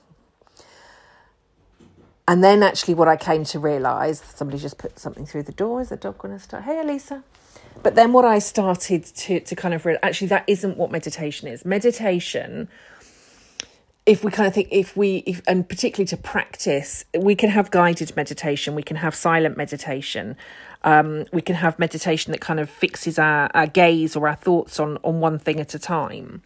And 2.29 2.45
then 2.45 2.63
actually, 2.63 2.95
what 2.95 3.09
I 3.09 3.17
came 3.17 3.45
to 3.45 3.59
realize 3.59 4.21
somebody 4.21 4.59
just 4.59 4.79
put 4.79 4.99
something 4.99 5.25
through 5.25 5.45
the 5.45 5.53
door. 5.53 5.81
Is 5.81 5.89
the 5.89 5.97
dog 5.97 6.19
going 6.19 6.35
to 6.35 6.43
start? 6.43 6.65
Hey, 6.65 6.81
Elisa. 6.81 7.23
But 7.83 7.95
then 7.95 8.13
what 8.13 8.25
I 8.25 8.39
started 8.39 9.05
to, 9.05 9.41
to 9.41 9.55
kind 9.55 9.75
of 9.75 9.87
realize 9.87 10.01
actually, 10.03 10.29
that 10.29 10.45
isn't 10.47 10.77
what 10.77 10.91
meditation 10.91 11.49
is. 11.49 11.65
Meditation 11.65 12.69
if 14.07 14.23
we 14.23 14.31
kind 14.31 14.47
of 14.47 14.55
think 14.55 14.69
if 14.71 14.97
we 14.97 15.17
if, 15.27 15.43
and 15.49 15.69
particularly 15.69 16.07
to 16.07 16.17
practice 16.17 17.05
we 17.19 17.35
can 17.35 17.51
have 17.51 17.73
guided 17.73 18.15
meditation 18.17 18.77
we 18.77 18.83
can 18.83 18.97
have 18.97 19.15
silent 19.15 19.57
meditation 19.57 20.37
um, 20.85 21.25
we 21.33 21.43
can 21.43 21.57
have 21.57 21.79
meditation 21.81 22.31
that 22.31 22.41
kind 22.41 22.61
of 22.61 22.71
fixes 22.71 23.19
our, 23.19 23.51
our 23.53 23.67
gaze 23.67 24.15
or 24.15 24.29
our 24.29 24.37
thoughts 24.37 24.79
on 24.79 24.99
on 25.03 25.19
one 25.21 25.39
thing 25.39 25.59
at 25.59 25.75
a 25.75 25.79
time. 25.79 26.43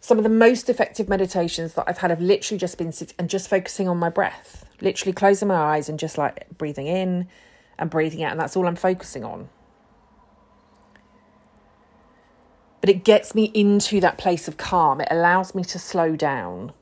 Some 0.00 0.18
of 0.18 0.24
the 0.24 0.30
most 0.30 0.68
effective 0.68 1.08
meditations 1.08 1.74
that 1.74 1.84
i've 1.86 1.98
had 1.98 2.10
have 2.10 2.20
literally 2.20 2.58
just 2.58 2.76
been 2.76 2.90
sitting 2.90 3.14
and 3.18 3.30
just 3.30 3.48
focusing 3.48 3.88
on 3.88 3.96
my 3.96 4.10
breath. 4.10 4.66
Literally 4.80 5.12
closing 5.12 5.48
my 5.48 5.54
eyes 5.54 5.88
and 5.88 5.98
just 5.98 6.18
like 6.18 6.46
breathing 6.58 6.88
in 6.88 7.28
and 7.78 7.88
breathing 7.88 8.24
out 8.24 8.32
and 8.32 8.40
that's 8.40 8.56
all 8.56 8.66
i'm 8.66 8.76
focusing 8.76 9.24
on 9.24 9.48
but 12.84 12.90
it 12.90 13.02
gets 13.02 13.34
me 13.34 13.50
into 13.54 13.98
that 13.98 14.18
place 14.18 14.46
of 14.46 14.58
calm. 14.58 15.00
It 15.00 15.08
allows 15.10 15.54
me 15.54 15.64
to 15.64 15.78
slow 15.78 16.16
down. 16.16 16.74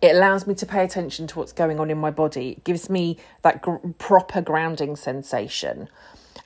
It 0.00 0.16
allows 0.16 0.46
me 0.46 0.54
to 0.54 0.64
pay 0.64 0.82
attention 0.82 1.26
to 1.26 1.38
what's 1.38 1.52
going 1.52 1.78
on 1.78 1.90
in 1.90 1.98
my 1.98 2.10
body. 2.10 2.52
It 2.52 2.64
gives 2.64 2.88
me 2.88 3.18
that 3.42 3.60
gr- 3.60 3.86
proper 3.98 4.40
grounding 4.40 4.96
sensation. 4.96 5.90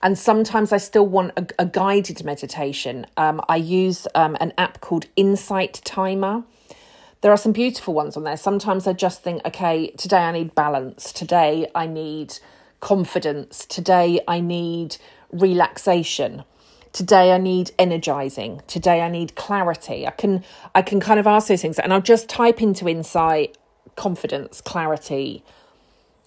And 0.03 0.19
sometimes 0.19 0.73
I 0.73 0.79
still 0.79 1.07
want 1.07 1.31
a, 1.37 1.47
a 1.61 1.67
guided 1.67 2.25
meditation. 2.25 3.07
Um, 3.17 3.41
I 3.49 3.55
use 3.55 4.09
um, 4.17 4.37
an 4.41 4.53
app 4.59 4.81
called 4.81 5.07
Insight 5.15 5.81
Timer. 5.85 6.43
There 7.21 7.31
are 7.31 7.39
some 7.39 7.53
beautiful 7.53 7.95
ones 7.95 8.17
on 8.17 8.25
there. 8.25 8.37
Sometimes 8.37 8.89
I 8.89 8.95
just 8.95 9.23
think, 9.23 9.47
okay, 9.47 9.91
today 9.93 10.25
I 10.25 10.33
need 10.33 10.57
balance. 10.57 11.13
Today 11.13 11.71
I 11.73 11.87
need 11.87 12.37
confidence. 12.81 13.65
Today 13.65 14.19
I 14.27 14.41
need 14.41 14.97
relaxation 15.31 16.43
today 16.93 17.33
i 17.33 17.39
need 17.39 17.71
energizing. 17.79 18.63
Today 18.67 19.01
i 19.01 19.09
need 19.09 19.35
clarity. 19.35 20.07
I 20.07 20.11
can 20.13 20.45
i 20.75 20.83
can 20.83 21.01
kind 21.01 21.21
of 21.21 21.27
ask 21.27 21.49
those 21.49 21.63
things 21.63 21.79
and 21.79 21.93
i'll 21.93 22.01
just 22.01 22.29
type 22.29 22.63
into 22.63 22.89
insight 22.89 23.57
confidence 23.97 24.61
clarity 24.61 25.43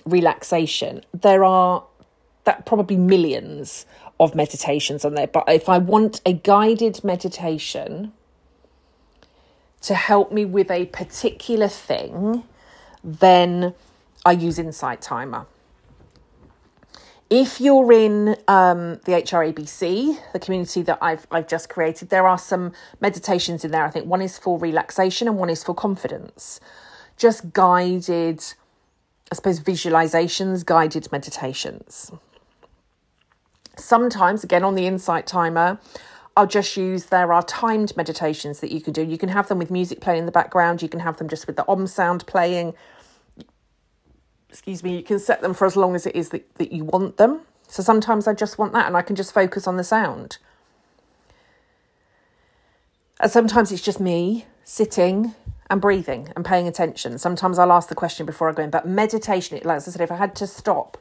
relaxation. 0.06 1.04
There 1.14 1.44
are 1.44 1.84
that 2.44 2.66
probably 2.66 2.98
millions 2.98 3.86
of 4.20 4.36
meditations 4.36 5.04
on 5.04 5.16
there 5.16 5.28
but 5.28 5.44
if 5.48 5.68
i 5.68 5.78
want 5.78 6.22
a 6.26 6.34
guided 6.34 7.04
meditation 7.04 8.14
to 9.82 9.96
help 9.96 10.32
me 10.32 10.46
with 10.46 10.70
a 10.70 10.86
particular 10.88 11.68
thing 11.68 12.44
then 13.04 13.74
i 14.26 14.32
use 14.32 14.60
insight 14.60 15.02
timer 15.02 15.46
if 17.32 17.62
you're 17.62 17.94
in 17.94 18.36
um, 18.50 19.00
the 19.06 19.14
HRABC, 19.14 20.20
the 20.34 20.40
community 20.40 20.82
that 20.82 20.98
I've 21.02 21.26
I've 21.32 21.48
just 21.48 21.70
created, 21.70 22.10
there 22.10 22.28
are 22.28 22.38
some 22.38 22.74
meditations 23.00 23.64
in 23.64 23.72
there. 23.72 23.86
I 23.86 23.90
think 23.90 24.06
one 24.06 24.22
is 24.22 24.38
for 24.38 24.60
relaxation 24.60 25.30
and 25.30 25.38
one 25.38 25.50
is 25.50 25.64
for 25.64 25.74
confidence. 25.74 26.60
Just 27.16 27.54
guided, 27.54 28.44
I 29.32 29.36
suppose, 29.36 29.62
visualizations, 29.62 30.66
guided 30.66 31.10
meditations. 31.14 32.12
Sometimes, 33.78 34.44
again, 34.44 34.66
on 34.66 34.76
the 34.76 34.86
Insight 34.86 35.26
Timer, 35.26 35.80
I'll 36.36 36.48
just 36.48 36.76
use 36.76 37.06
there 37.06 37.32
are 37.32 37.44
timed 37.44 37.96
meditations 37.96 38.60
that 38.60 38.74
you 38.74 38.82
can 38.82 38.92
do. 38.92 39.04
You 39.04 39.18
can 39.18 39.30
have 39.30 39.48
them 39.48 39.58
with 39.58 39.72
music 39.72 40.02
playing 40.02 40.20
in 40.20 40.26
the 40.26 40.34
background. 40.34 40.82
You 40.82 40.90
can 40.90 41.00
have 41.00 41.16
them 41.16 41.30
just 41.30 41.48
with 41.48 41.56
the 41.56 41.66
om 41.70 41.88
sound 41.88 42.28
playing 42.28 42.74
excuse 44.52 44.84
me, 44.84 44.98
you 44.98 45.04
can 45.04 45.18
set 45.18 45.42
them 45.42 45.54
for 45.54 45.66
as 45.66 45.78
long 45.78 45.96
as 45.96 46.06
it 46.06 46.16
is 46.16 46.30
that, 46.30 46.54
that 46.56 46.74
you 46.74 46.84
want 46.84 47.16
them. 47.18 47.42
So 47.68 47.82
sometimes 47.82 48.28
I 48.28 48.34
just 48.34 48.58
want 48.58 48.74
that 48.74 48.86
and 48.86 48.98
I 48.98 49.02
can 49.02 49.16
just 49.16 49.34
focus 49.34 49.66
on 49.66 49.78
the 49.78 49.84
sound. 49.84 50.38
And 53.22 53.32
sometimes 53.32 53.72
it's 53.72 53.82
just 53.82 54.02
me 54.02 54.46
sitting 54.66 55.34
and 55.70 55.80
breathing 55.80 56.34
and 56.36 56.44
paying 56.44 56.68
attention. 56.68 57.18
Sometimes 57.18 57.58
I'll 57.58 57.72
ask 57.72 57.88
the 57.88 57.96
question 57.96 58.26
before 58.26 58.50
I 58.50 58.54
go 58.54 58.64
in, 58.64 58.70
but 58.70 58.86
meditation, 58.86 59.58
like 59.64 59.78
I 59.78 59.80
said, 59.80 60.02
if 60.02 60.12
I 60.12 60.18
had 60.18 60.36
to 60.36 60.48
stop 60.48 60.98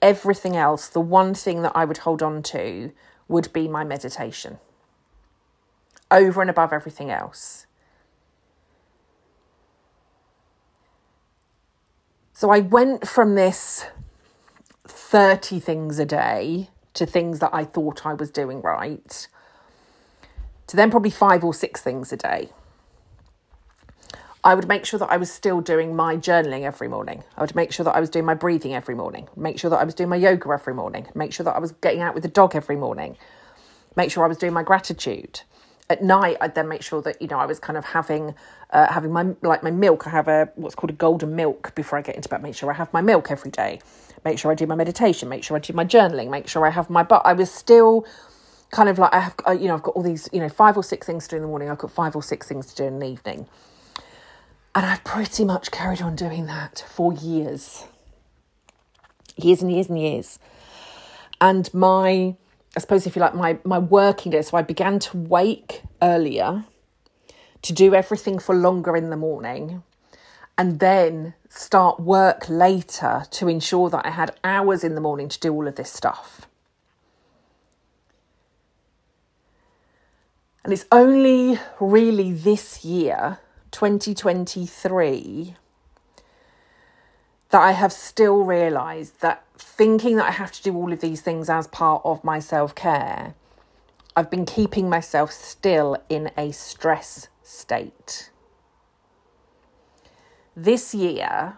everything 0.00 0.56
else, 0.56 0.88
the 0.88 1.00
one 1.00 1.32
thing 1.32 1.62
that 1.62 1.72
I 1.76 1.84
would 1.84 1.98
hold 1.98 2.22
on 2.22 2.42
to 2.44 2.90
would 3.28 3.52
be 3.52 3.68
my 3.68 3.84
meditation 3.84 4.58
over 6.10 6.40
and 6.40 6.50
above 6.50 6.72
everything 6.72 7.10
else. 7.10 7.66
So 12.32 12.50
I 12.50 12.60
went 12.60 13.06
from 13.06 13.34
this 13.34 13.86
30 14.86 15.60
things 15.60 15.98
a 15.98 16.06
day 16.06 16.70
to 16.94 17.06
things 17.06 17.38
that 17.40 17.50
I 17.52 17.64
thought 17.64 18.06
I 18.06 18.14
was 18.14 18.30
doing 18.30 18.60
right 18.60 19.28
to 20.66 20.76
then 20.76 20.90
probably 20.90 21.10
five 21.10 21.44
or 21.44 21.52
six 21.52 21.82
things 21.82 22.12
a 22.12 22.16
day. 22.16 22.48
I 24.42 24.54
would 24.54 24.66
make 24.66 24.84
sure 24.84 24.98
that 24.98 25.10
I 25.10 25.18
was 25.18 25.30
still 25.30 25.60
doing 25.60 25.94
my 25.94 26.16
journaling 26.16 26.62
every 26.62 26.88
morning. 26.88 27.22
I 27.36 27.42
would 27.42 27.54
make 27.54 27.70
sure 27.70 27.84
that 27.84 27.94
I 27.94 28.00
was 28.00 28.10
doing 28.10 28.24
my 28.24 28.34
breathing 28.34 28.74
every 28.74 28.94
morning. 28.94 29.28
Make 29.36 29.58
sure 29.58 29.70
that 29.70 29.78
I 29.78 29.84
was 29.84 29.94
doing 29.94 30.08
my 30.08 30.16
yoga 30.16 30.48
every 30.48 30.74
morning. 30.74 31.06
Make 31.14 31.32
sure 31.32 31.44
that 31.44 31.54
I 31.54 31.60
was 31.60 31.72
getting 31.72 32.00
out 32.00 32.14
with 32.14 32.22
the 32.22 32.28
dog 32.28 32.56
every 32.56 32.74
morning. 32.74 33.16
Make 33.94 34.10
sure 34.10 34.24
I 34.24 34.28
was 34.28 34.38
doing 34.38 34.54
my 34.54 34.62
gratitude 34.62 35.42
at 35.92 36.02
night 36.02 36.38
I'd 36.40 36.54
then 36.54 36.68
make 36.68 36.82
sure 36.82 37.02
that 37.02 37.20
you 37.22 37.28
know 37.28 37.38
I 37.38 37.46
was 37.46 37.60
kind 37.60 37.76
of 37.76 37.84
having 37.84 38.34
uh, 38.70 38.92
having 38.92 39.12
my 39.12 39.34
like 39.42 39.62
my 39.62 39.70
milk. 39.70 40.06
I 40.06 40.10
have 40.10 40.28
a 40.28 40.50
what's 40.56 40.74
called 40.74 40.90
a 40.90 40.94
golden 40.94 41.36
milk 41.36 41.74
before 41.74 41.98
I 41.98 42.02
get 42.02 42.16
into 42.16 42.28
bed. 42.28 42.42
Make 42.42 42.54
sure 42.54 42.70
I 42.70 42.74
have 42.74 42.92
my 42.92 43.02
milk 43.02 43.30
every 43.30 43.50
day. 43.50 43.80
Make 44.24 44.38
sure 44.38 44.50
I 44.50 44.54
do 44.54 44.66
my 44.66 44.74
meditation. 44.74 45.28
Make 45.28 45.44
sure 45.44 45.56
I 45.56 45.60
do 45.60 45.72
my 45.72 45.84
journaling. 45.84 46.30
Make 46.30 46.48
sure 46.48 46.66
I 46.66 46.70
have 46.70 46.90
my 46.90 47.02
but 47.02 47.22
I 47.24 47.34
was 47.34 47.52
still 47.52 48.06
kind 48.70 48.88
of 48.88 48.98
like 48.98 49.12
I 49.14 49.20
have 49.20 49.34
you 49.60 49.68
know 49.68 49.74
I've 49.74 49.82
got 49.82 49.94
all 49.94 50.02
these 50.02 50.28
you 50.32 50.40
know 50.40 50.48
five 50.48 50.76
or 50.76 50.82
six 50.82 51.06
things 51.06 51.24
to 51.28 51.30
do 51.30 51.36
in 51.36 51.42
the 51.42 51.48
morning. 51.48 51.70
I've 51.70 51.78
got 51.78 51.90
five 51.92 52.16
or 52.16 52.22
six 52.22 52.48
things 52.48 52.66
to 52.66 52.74
do 52.74 52.84
in 52.84 52.98
the 52.98 53.06
evening. 53.06 53.46
And 54.74 54.86
I've 54.86 55.04
pretty 55.04 55.44
much 55.44 55.70
carried 55.70 56.00
on 56.00 56.16
doing 56.16 56.46
that 56.46 56.84
for 56.88 57.12
years. 57.12 57.84
Years 59.36 59.60
and 59.60 59.70
years 59.70 59.88
and 59.88 60.00
years. 60.00 60.38
And 61.42 61.72
my 61.74 62.36
I 62.76 62.80
suppose 62.80 63.06
if 63.06 63.16
you 63.16 63.20
like 63.20 63.34
my 63.34 63.58
my 63.64 63.78
working 63.78 64.32
day. 64.32 64.42
So 64.42 64.56
I 64.56 64.62
began 64.62 64.98
to 65.00 65.16
wake 65.16 65.82
earlier 66.00 66.64
to 67.62 67.72
do 67.72 67.94
everything 67.94 68.38
for 68.38 68.54
longer 68.54 68.96
in 68.96 69.10
the 69.10 69.16
morning 69.16 69.82
and 70.58 70.80
then 70.80 71.34
start 71.48 72.00
work 72.00 72.48
later 72.48 73.24
to 73.30 73.48
ensure 73.48 73.90
that 73.90 74.04
I 74.06 74.10
had 74.10 74.36
hours 74.42 74.84
in 74.84 74.94
the 74.94 75.00
morning 75.00 75.28
to 75.28 75.38
do 75.38 75.52
all 75.52 75.68
of 75.68 75.76
this 75.76 75.92
stuff. 75.92 76.46
And 80.64 80.72
it's 80.72 80.86
only 80.92 81.58
really 81.80 82.32
this 82.32 82.84
year, 82.84 83.38
2023, 83.72 85.56
that 87.50 87.60
I 87.60 87.72
have 87.72 87.92
still 87.92 88.44
realised 88.44 89.20
that 89.20 89.44
thinking 89.62 90.16
that 90.16 90.26
I 90.28 90.32
have 90.32 90.52
to 90.52 90.62
do 90.62 90.74
all 90.76 90.92
of 90.92 91.00
these 91.00 91.20
things 91.20 91.48
as 91.48 91.66
part 91.66 92.02
of 92.04 92.22
my 92.24 92.38
self 92.38 92.74
care, 92.74 93.34
I've 94.14 94.30
been 94.30 94.44
keeping 94.44 94.88
myself 94.88 95.32
still 95.32 95.96
in 96.08 96.30
a 96.36 96.52
stress 96.52 97.28
state. 97.42 98.30
This 100.54 100.94
year, 100.94 101.56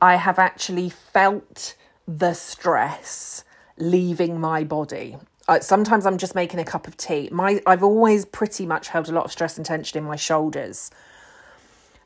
I 0.00 0.16
have 0.16 0.38
actually 0.38 0.88
felt 0.88 1.76
the 2.06 2.32
stress 2.32 3.44
leaving 3.76 4.40
my 4.40 4.62
body. 4.62 5.16
Uh, 5.48 5.58
sometimes 5.58 6.06
I'm 6.06 6.16
just 6.16 6.34
making 6.34 6.60
a 6.60 6.64
cup 6.64 6.86
of 6.86 6.96
tea. 6.96 7.28
My 7.32 7.60
I've 7.66 7.82
always 7.82 8.24
pretty 8.24 8.66
much 8.66 8.88
held 8.88 9.08
a 9.08 9.12
lot 9.12 9.24
of 9.24 9.32
stress 9.32 9.56
and 9.56 9.66
tension 9.66 9.98
in 9.98 10.04
my 10.04 10.16
shoulders. 10.16 10.90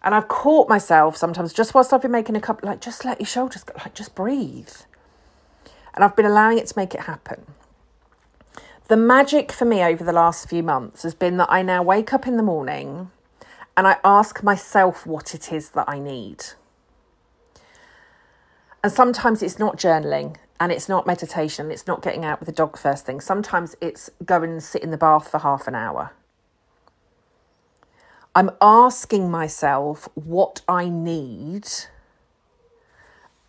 And 0.02 0.14
I've 0.14 0.28
caught 0.28 0.68
myself 0.68 1.16
sometimes 1.16 1.52
just 1.52 1.74
whilst 1.74 1.92
I've 1.92 2.02
been 2.02 2.10
making 2.10 2.36
a 2.36 2.40
cup, 2.40 2.62
like 2.62 2.80
just 2.80 3.04
let 3.04 3.20
your 3.20 3.26
shoulders 3.26 3.64
go, 3.64 3.74
like 3.78 3.94
just 3.94 4.14
breathe. 4.14 4.70
And 5.94 6.04
I've 6.04 6.16
been 6.16 6.26
allowing 6.26 6.58
it 6.58 6.66
to 6.66 6.78
make 6.78 6.94
it 6.94 7.02
happen. 7.02 7.46
The 8.88 8.96
magic 8.96 9.50
for 9.50 9.64
me 9.64 9.82
over 9.82 10.04
the 10.04 10.12
last 10.12 10.48
few 10.48 10.62
months 10.62 11.04
has 11.04 11.14
been 11.14 11.38
that 11.38 11.50
I 11.50 11.62
now 11.62 11.82
wake 11.82 12.12
up 12.12 12.26
in 12.26 12.36
the 12.36 12.42
morning 12.42 13.10
and 13.76 13.86
I 13.86 13.96
ask 14.04 14.42
myself 14.42 15.06
what 15.06 15.34
it 15.34 15.52
is 15.52 15.70
that 15.70 15.88
I 15.88 15.98
need. 15.98 16.44
And 18.82 18.92
sometimes 18.92 19.42
it's 19.42 19.58
not 19.58 19.78
journaling 19.78 20.36
and 20.60 20.70
it's 20.70 20.88
not 20.88 21.06
meditation, 21.06 21.70
it's 21.70 21.86
not 21.86 22.02
getting 22.02 22.24
out 22.24 22.40
with 22.40 22.46
the 22.46 22.52
dog 22.52 22.76
first 22.76 23.06
thing. 23.06 23.20
Sometimes 23.20 23.74
it's 23.80 24.10
going 24.24 24.50
and 24.50 24.62
sit 24.62 24.82
in 24.82 24.90
the 24.90 24.98
bath 24.98 25.30
for 25.30 25.38
half 25.38 25.66
an 25.66 25.74
hour. 25.74 26.12
I'm 28.34 28.50
asking 28.60 29.30
myself 29.30 30.08
what 30.14 30.60
I 30.68 30.88
need 30.88 31.66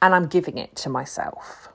and 0.02 0.16
I'm 0.16 0.28
giving 0.28 0.58
it 0.58 0.76
to 0.78 0.90
myself. 0.90 1.70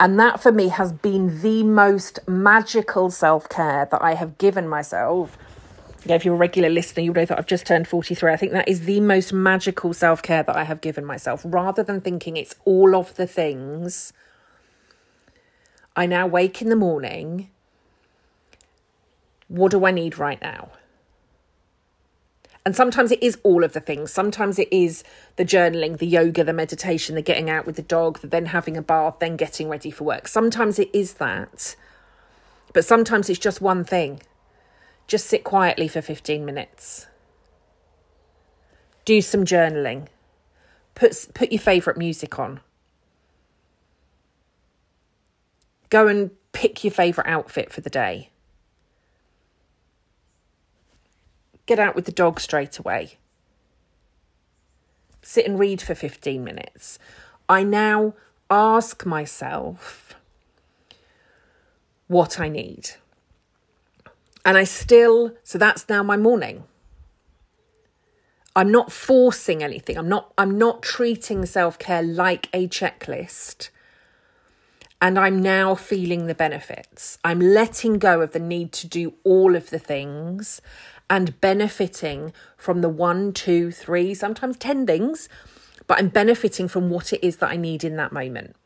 And 0.00 0.18
that 0.20 0.40
for 0.40 0.52
me 0.52 0.68
has 0.68 0.92
been 0.92 1.42
the 1.42 1.64
most 1.64 2.20
magical 2.28 3.10
self 3.10 3.48
care 3.48 3.88
that 3.90 4.00
I 4.02 4.14
have 4.14 4.38
given 4.38 4.68
myself. 4.68 5.36
Yeah, 6.04 6.14
if 6.14 6.24
you're 6.24 6.34
a 6.34 6.38
regular 6.38 6.68
listener, 6.68 7.02
you 7.02 7.12
know 7.12 7.24
that 7.24 7.36
I've 7.36 7.46
just 7.46 7.66
turned 7.66 7.88
43. 7.88 8.32
I 8.32 8.36
think 8.36 8.52
that 8.52 8.68
is 8.68 8.84
the 8.84 9.00
most 9.00 9.32
magical 9.32 9.92
self 9.92 10.22
care 10.22 10.44
that 10.44 10.56
I 10.56 10.64
have 10.64 10.80
given 10.80 11.04
myself. 11.04 11.42
Rather 11.44 11.82
than 11.82 12.00
thinking 12.00 12.36
it's 12.36 12.54
all 12.64 12.94
of 12.94 13.16
the 13.16 13.26
things, 13.26 14.12
I 15.96 16.06
now 16.06 16.28
wake 16.28 16.62
in 16.62 16.68
the 16.68 16.76
morning. 16.76 17.50
What 19.48 19.72
do 19.72 19.84
I 19.84 19.90
need 19.90 20.18
right 20.18 20.40
now? 20.40 20.70
And 22.68 22.76
sometimes 22.76 23.10
it 23.10 23.22
is 23.22 23.38
all 23.44 23.64
of 23.64 23.72
the 23.72 23.80
things. 23.80 24.12
Sometimes 24.12 24.58
it 24.58 24.68
is 24.70 25.02
the 25.36 25.44
journaling, 25.46 25.96
the 25.96 26.06
yoga, 26.06 26.44
the 26.44 26.52
meditation, 26.52 27.14
the 27.14 27.22
getting 27.22 27.48
out 27.48 27.64
with 27.64 27.76
the 27.76 27.82
dog, 27.82 28.18
the 28.18 28.26
then 28.26 28.44
having 28.44 28.76
a 28.76 28.82
bath, 28.82 29.20
then 29.20 29.38
getting 29.38 29.70
ready 29.70 29.90
for 29.90 30.04
work. 30.04 30.28
Sometimes 30.28 30.78
it 30.78 30.90
is 30.92 31.14
that. 31.14 31.76
But 32.74 32.84
sometimes 32.84 33.30
it's 33.30 33.38
just 33.38 33.62
one 33.62 33.84
thing. 33.84 34.20
Just 35.06 35.28
sit 35.28 35.44
quietly 35.44 35.88
for 35.88 36.02
15 36.02 36.44
minutes. 36.44 37.06
Do 39.06 39.22
some 39.22 39.46
journaling. 39.46 40.08
Put, 40.94 41.28
put 41.32 41.50
your 41.50 41.62
favourite 41.62 41.96
music 41.96 42.38
on. 42.38 42.60
Go 45.88 46.06
and 46.06 46.32
pick 46.52 46.84
your 46.84 46.90
favourite 46.90 47.30
outfit 47.30 47.72
for 47.72 47.80
the 47.80 47.88
day. 47.88 48.28
Get 51.68 51.78
out 51.78 51.94
with 51.94 52.06
the 52.06 52.12
dog 52.12 52.40
straight 52.40 52.78
away. 52.78 53.18
Sit 55.22 55.46
and 55.46 55.58
read 55.58 55.80
for 55.80 55.94
15 55.94 56.42
minutes. 56.42 56.98
I 57.48 57.62
now 57.62 58.14
ask 58.50 59.04
myself 59.04 60.14
what 62.08 62.40
I 62.40 62.48
need. 62.48 62.92
And 64.44 64.56
I 64.56 64.64
still, 64.64 65.34
so 65.44 65.58
that's 65.58 65.88
now 65.88 66.02
my 66.02 66.16
morning. 66.16 66.64
I'm 68.56 68.72
not 68.72 68.90
forcing 68.90 69.62
anything. 69.62 69.96
I'm 69.96 70.08
not 70.08 70.32
I'm 70.36 70.58
not 70.58 70.82
treating 70.82 71.46
self-care 71.46 72.02
like 72.02 72.48
a 72.52 72.66
checklist. 72.66 73.68
And 75.00 75.18
I'm 75.18 75.40
now 75.40 75.74
feeling 75.76 76.26
the 76.26 76.34
benefits. 76.34 77.18
I'm 77.24 77.40
letting 77.40 77.98
go 77.98 78.20
of 78.20 78.32
the 78.32 78.40
need 78.40 78.72
to 78.72 78.88
do 78.88 79.14
all 79.22 79.54
of 79.54 79.70
the 79.70 79.78
things 79.78 80.60
and 81.08 81.40
benefiting 81.40 82.32
from 82.56 82.80
the 82.80 82.88
one, 82.88 83.32
two, 83.32 83.70
three, 83.70 84.12
sometimes 84.14 84.56
10 84.58 84.86
things, 84.86 85.28
but 85.86 85.98
I'm 85.98 86.08
benefiting 86.08 86.68
from 86.68 86.90
what 86.90 87.12
it 87.12 87.24
is 87.24 87.36
that 87.36 87.50
I 87.50 87.56
need 87.56 87.84
in 87.84 87.96
that 87.96 88.12
moment. 88.12 88.56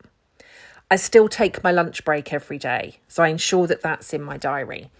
I 0.90 0.96
still 0.96 1.28
take 1.28 1.62
my 1.62 1.70
lunch 1.70 2.04
break 2.04 2.32
every 2.32 2.58
day, 2.58 2.98
so 3.08 3.22
I 3.22 3.28
ensure 3.28 3.66
that 3.66 3.82
that's 3.82 4.12
in 4.12 4.22
my 4.22 4.36
diary. 4.36 4.90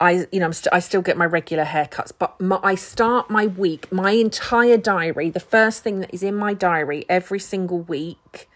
I, 0.00 0.26
you 0.30 0.40
know, 0.40 0.50
st- 0.50 0.72
i 0.72 0.80
still 0.80 1.02
get 1.02 1.16
my 1.16 1.24
regular 1.24 1.64
haircuts, 1.64 2.12
but 2.18 2.40
my, 2.40 2.58
I 2.62 2.74
start 2.74 3.30
my 3.30 3.46
week, 3.46 3.90
my 3.90 4.10
entire 4.10 4.76
diary. 4.76 5.30
The 5.30 5.40
first 5.40 5.82
thing 5.82 6.00
that 6.00 6.12
is 6.12 6.22
in 6.22 6.34
my 6.34 6.52
diary 6.52 7.04
every 7.08 7.38
single 7.38 7.80
week 7.80 8.48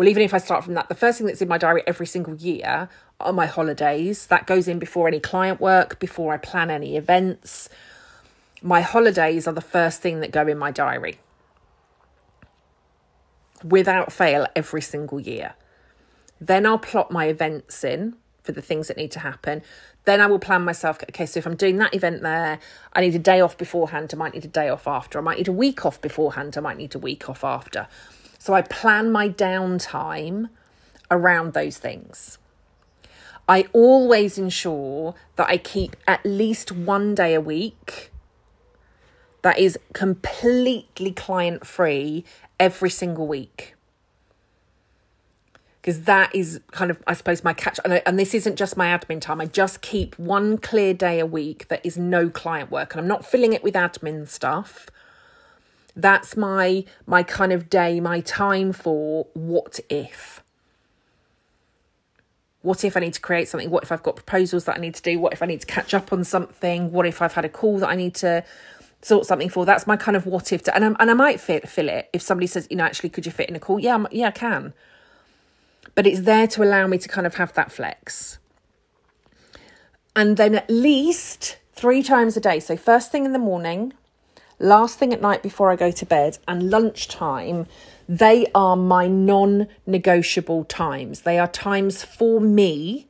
well, 0.00 0.08
even 0.08 0.22
if 0.22 0.32
I 0.32 0.38
start 0.38 0.64
from 0.64 0.72
that, 0.72 0.88
the 0.88 0.94
first 0.94 1.18
thing 1.18 1.26
that's 1.26 1.42
in 1.42 1.48
my 1.48 1.58
diary 1.58 1.82
every 1.86 2.06
single 2.06 2.34
year 2.34 2.88
are 3.20 3.32
my 3.34 3.44
holidays. 3.44 4.28
That 4.28 4.46
goes 4.46 4.66
in 4.66 4.78
before 4.78 5.06
any 5.06 5.20
client 5.20 5.60
work, 5.60 5.98
before 5.98 6.32
I 6.32 6.38
plan 6.38 6.70
any 6.70 6.96
events. 6.96 7.68
My 8.62 8.80
holidays 8.80 9.46
are 9.46 9.52
the 9.52 9.60
first 9.60 10.00
thing 10.00 10.20
that 10.20 10.30
go 10.30 10.46
in 10.48 10.56
my 10.56 10.70
diary 10.70 11.18
without 13.62 14.10
fail 14.10 14.46
every 14.56 14.80
single 14.80 15.20
year. 15.20 15.52
Then 16.40 16.64
I'll 16.64 16.78
plot 16.78 17.10
my 17.10 17.26
events 17.26 17.84
in 17.84 18.16
for 18.42 18.52
the 18.52 18.62
things 18.62 18.88
that 18.88 18.96
need 18.96 19.10
to 19.10 19.18
happen. 19.18 19.60
Then 20.06 20.22
I 20.22 20.28
will 20.28 20.38
plan 20.38 20.62
myself. 20.62 21.02
Okay, 21.10 21.26
so 21.26 21.36
if 21.36 21.46
I'm 21.46 21.56
doing 21.56 21.76
that 21.76 21.94
event 21.94 22.22
there, 22.22 22.58
I 22.94 23.02
need 23.02 23.14
a 23.14 23.18
day 23.18 23.42
off 23.42 23.58
beforehand. 23.58 24.12
I 24.14 24.16
might 24.16 24.32
need 24.32 24.46
a 24.46 24.48
day 24.48 24.70
off 24.70 24.88
after. 24.88 25.18
I 25.18 25.20
might 25.20 25.36
need 25.36 25.48
a 25.48 25.52
week 25.52 25.84
off 25.84 26.00
beforehand. 26.00 26.56
I 26.56 26.60
might 26.62 26.78
need 26.78 26.94
a 26.94 26.98
week 26.98 27.28
off 27.28 27.44
after. 27.44 27.86
So 28.40 28.54
I 28.54 28.62
plan 28.62 29.12
my 29.12 29.28
downtime 29.28 30.48
around 31.10 31.52
those 31.52 31.76
things. 31.76 32.38
I 33.46 33.66
always 33.74 34.38
ensure 34.38 35.14
that 35.36 35.48
I 35.48 35.58
keep 35.58 35.94
at 36.08 36.24
least 36.24 36.72
one 36.72 37.14
day 37.14 37.34
a 37.34 37.40
week 37.40 38.10
that 39.42 39.58
is 39.58 39.78
completely 39.92 41.12
client 41.12 41.66
free 41.66 42.24
every 42.58 42.88
single 42.88 43.26
week. 43.26 43.74
Because 45.82 46.04
that 46.04 46.34
is 46.34 46.60
kind 46.70 46.90
of, 46.90 47.02
I 47.06 47.12
suppose, 47.12 47.44
my 47.44 47.52
catch. 47.52 47.78
And 47.84 48.18
this 48.18 48.32
isn't 48.32 48.56
just 48.56 48.74
my 48.74 48.86
admin 48.86 49.20
time. 49.20 49.40
I 49.42 49.46
just 49.46 49.82
keep 49.82 50.18
one 50.18 50.56
clear 50.56 50.94
day 50.94 51.20
a 51.20 51.26
week 51.26 51.68
that 51.68 51.84
is 51.84 51.98
no 51.98 52.30
client 52.30 52.70
work. 52.70 52.94
And 52.94 53.00
I'm 53.00 53.08
not 53.08 53.26
filling 53.26 53.52
it 53.52 53.62
with 53.62 53.74
admin 53.74 54.26
stuff 54.28 54.86
that's 56.02 56.36
my 56.36 56.84
my 57.06 57.22
kind 57.22 57.52
of 57.52 57.70
day 57.70 58.00
my 58.00 58.20
time 58.20 58.72
for 58.72 59.26
what 59.34 59.80
if. 59.88 60.42
What 62.62 62.84
if 62.84 62.96
i 62.96 63.00
need 63.00 63.14
to 63.14 63.20
create 63.20 63.48
something? 63.48 63.70
What 63.70 63.84
if 63.84 63.92
i've 63.92 64.02
got 64.02 64.16
proposals 64.16 64.64
that 64.64 64.76
i 64.76 64.80
need 64.80 64.94
to 64.94 65.02
do? 65.02 65.18
What 65.18 65.32
if 65.32 65.42
i 65.42 65.46
need 65.46 65.60
to 65.60 65.66
catch 65.66 65.94
up 65.94 66.12
on 66.12 66.24
something? 66.24 66.92
What 66.92 67.06
if 67.06 67.22
i've 67.22 67.34
had 67.34 67.44
a 67.44 67.48
call 67.48 67.78
that 67.78 67.88
i 67.88 67.94
need 67.94 68.14
to 68.16 68.44
sort 69.02 69.26
something 69.26 69.48
for? 69.48 69.64
That's 69.64 69.86
my 69.86 69.96
kind 69.96 70.16
of 70.16 70.26
what 70.26 70.52
if 70.52 70.62
to, 70.64 70.74
and, 70.74 70.84
I, 70.84 70.88
and 71.00 71.10
i 71.10 71.14
might 71.14 71.40
fit 71.40 71.68
fill 71.68 71.88
it 71.88 72.10
if 72.12 72.22
somebody 72.22 72.46
says 72.46 72.66
you 72.70 72.76
know 72.76 72.84
actually 72.84 73.08
could 73.10 73.26
you 73.26 73.32
fit 73.32 73.48
in 73.48 73.56
a 73.56 73.60
call? 73.60 73.78
Yeah 73.78 74.04
yeah 74.10 74.28
i 74.28 74.32
can. 74.32 74.74
But 75.94 76.06
it's 76.06 76.20
there 76.20 76.46
to 76.48 76.62
allow 76.62 76.86
me 76.86 76.98
to 76.98 77.08
kind 77.08 77.26
of 77.26 77.34
have 77.34 77.52
that 77.54 77.72
flex. 77.72 78.38
And 80.14 80.36
then 80.36 80.54
at 80.54 80.68
least 80.70 81.58
three 81.72 82.02
times 82.02 82.36
a 82.36 82.40
day. 82.40 82.60
So 82.60 82.76
first 82.76 83.10
thing 83.10 83.24
in 83.24 83.32
the 83.32 83.38
morning 83.38 83.94
last 84.60 84.98
thing 84.98 85.12
at 85.12 85.20
night 85.20 85.42
before 85.42 85.70
I 85.70 85.76
go 85.76 85.90
to 85.90 86.06
bed, 86.06 86.38
and 86.46 86.70
lunchtime, 86.70 87.66
they 88.08 88.46
are 88.54 88.76
my 88.76 89.08
non 89.08 89.66
negotiable 89.86 90.64
times. 90.64 91.22
They 91.22 91.38
are 91.38 91.48
times 91.48 92.04
for 92.04 92.40
me, 92.40 93.08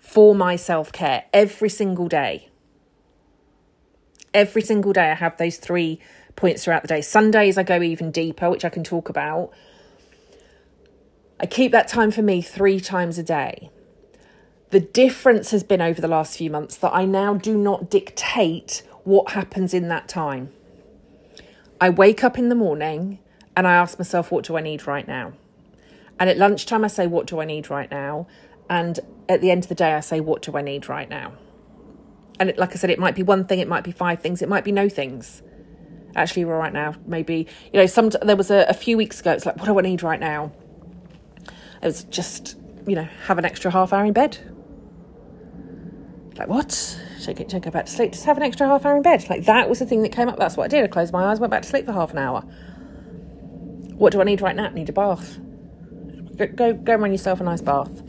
for 0.00 0.34
my 0.34 0.56
self 0.56 0.92
care 0.92 1.24
every 1.32 1.70
single 1.70 2.08
day. 2.08 2.48
Every 4.34 4.62
single 4.62 4.92
day, 4.92 5.10
I 5.10 5.14
have 5.14 5.36
those 5.36 5.58
three 5.58 6.00
points 6.36 6.64
throughout 6.64 6.82
the 6.82 6.88
day. 6.88 7.00
Sundays, 7.02 7.58
I 7.58 7.62
go 7.62 7.80
even 7.82 8.10
deeper, 8.10 8.50
which 8.50 8.64
I 8.64 8.70
can 8.70 8.82
talk 8.82 9.08
about. 9.08 9.50
I 11.38 11.46
keep 11.46 11.72
that 11.72 11.88
time 11.88 12.10
for 12.10 12.22
me 12.22 12.40
three 12.40 12.80
times 12.80 13.18
a 13.18 13.22
day. 13.22 13.70
The 14.70 14.80
difference 14.80 15.50
has 15.50 15.62
been 15.62 15.82
over 15.82 16.00
the 16.00 16.08
last 16.08 16.38
few 16.38 16.50
months 16.50 16.76
that 16.78 16.94
I 16.94 17.04
now 17.04 17.34
do 17.34 17.58
not 17.58 17.90
dictate 17.90 18.82
what 19.04 19.32
happens 19.32 19.74
in 19.74 19.88
that 19.88 20.08
time. 20.08 20.52
I 21.80 21.90
wake 21.90 22.22
up 22.22 22.38
in 22.38 22.48
the 22.48 22.54
morning 22.54 23.18
and 23.56 23.66
I 23.66 23.74
ask 23.74 23.98
myself, 23.98 24.30
what 24.30 24.44
do 24.44 24.56
I 24.56 24.60
need 24.60 24.86
right 24.86 25.06
now? 25.06 25.32
And 26.18 26.30
at 26.30 26.38
lunchtime, 26.38 26.84
I 26.84 26.88
say, 26.88 27.06
what 27.06 27.26
do 27.26 27.40
I 27.40 27.44
need 27.44 27.70
right 27.70 27.90
now? 27.90 28.26
And 28.70 29.00
at 29.28 29.40
the 29.40 29.50
end 29.50 29.64
of 29.64 29.68
the 29.68 29.74
day, 29.74 29.94
I 29.94 30.00
say, 30.00 30.20
what 30.20 30.42
do 30.42 30.56
I 30.56 30.62
need 30.62 30.88
right 30.88 31.08
now? 31.08 31.32
And 32.38 32.48
it, 32.48 32.58
like 32.58 32.70
I 32.70 32.74
said, 32.76 32.90
it 32.90 32.98
might 32.98 33.14
be 33.14 33.22
one 33.22 33.44
thing, 33.44 33.58
it 33.58 33.68
might 33.68 33.84
be 33.84 33.92
five 33.92 34.20
things, 34.20 34.42
it 34.42 34.48
might 34.48 34.64
be 34.64 34.72
no 34.72 34.88
things. 34.88 35.42
Actually, 36.14 36.44
right 36.44 36.72
now, 36.72 36.94
maybe, 37.06 37.46
you 37.72 37.80
know, 37.80 37.86
some 37.86 38.10
there 38.10 38.36
was 38.36 38.50
a, 38.50 38.66
a 38.68 38.74
few 38.74 38.96
weeks 38.96 39.20
ago, 39.20 39.32
it's 39.32 39.46
like, 39.46 39.56
what 39.56 39.66
do 39.66 39.78
I 39.78 39.82
need 39.82 40.02
right 40.02 40.20
now? 40.20 40.52
It 41.82 41.86
was 41.86 42.04
just, 42.04 42.56
you 42.86 42.94
know, 42.94 43.08
have 43.26 43.38
an 43.38 43.44
extra 43.44 43.70
half 43.70 43.92
hour 43.92 44.04
in 44.04 44.12
bed. 44.12 44.38
Like, 46.36 46.48
what? 46.48 47.00
Don't, 47.26 47.48
don't 47.48 47.64
go 47.64 47.70
back 47.70 47.86
to 47.86 47.92
sleep. 47.92 48.12
Just 48.12 48.24
have 48.24 48.36
an 48.36 48.42
extra 48.42 48.66
half 48.66 48.84
hour 48.84 48.96
in 48.96 49.02
bed. 49.02 49.28
Like 49.28 49.44
that 49.44 49.68
was 49.68 49.78
the 49.78 49.86
thing 49.86 50.02
that 50.02 50.12
came 50.12 50.28
up. 50.28 50.38
That's 50.38 50.56
what 50.56 50.64
I 50.64 50.68
did. 50.68 50.84
I 50.84 50.86
closed 50.88 51.12
my 51.12 51.24
eyes, 51.24 51.40
went 51.40 51.50
back 51.50 51.62
to 51.62 51.68
sleep 51.68 51.86
for 51.86 51.92
half 51.92 52.12
an 52.12 52.18
hour. 52.18 52.40
What 53.94 54.12
do 54.12 54.20
I 54.20 54.24
need 54.24 54.40
right 54.40 54.56
now? 54.56 54.66
I 54.66 54.72
need 54.72 54.88
a 54.88 54.92
bath. 54.92 55.38
Go, 56.36 56.46
go, 56.46 56.72
go 56.72 56.92
and 56.94 57.02
run 57.02 57.12
yourself 57.12 57.40
a 57.40 57.44
nice 57.44 57.60
bath. 57.60 58.02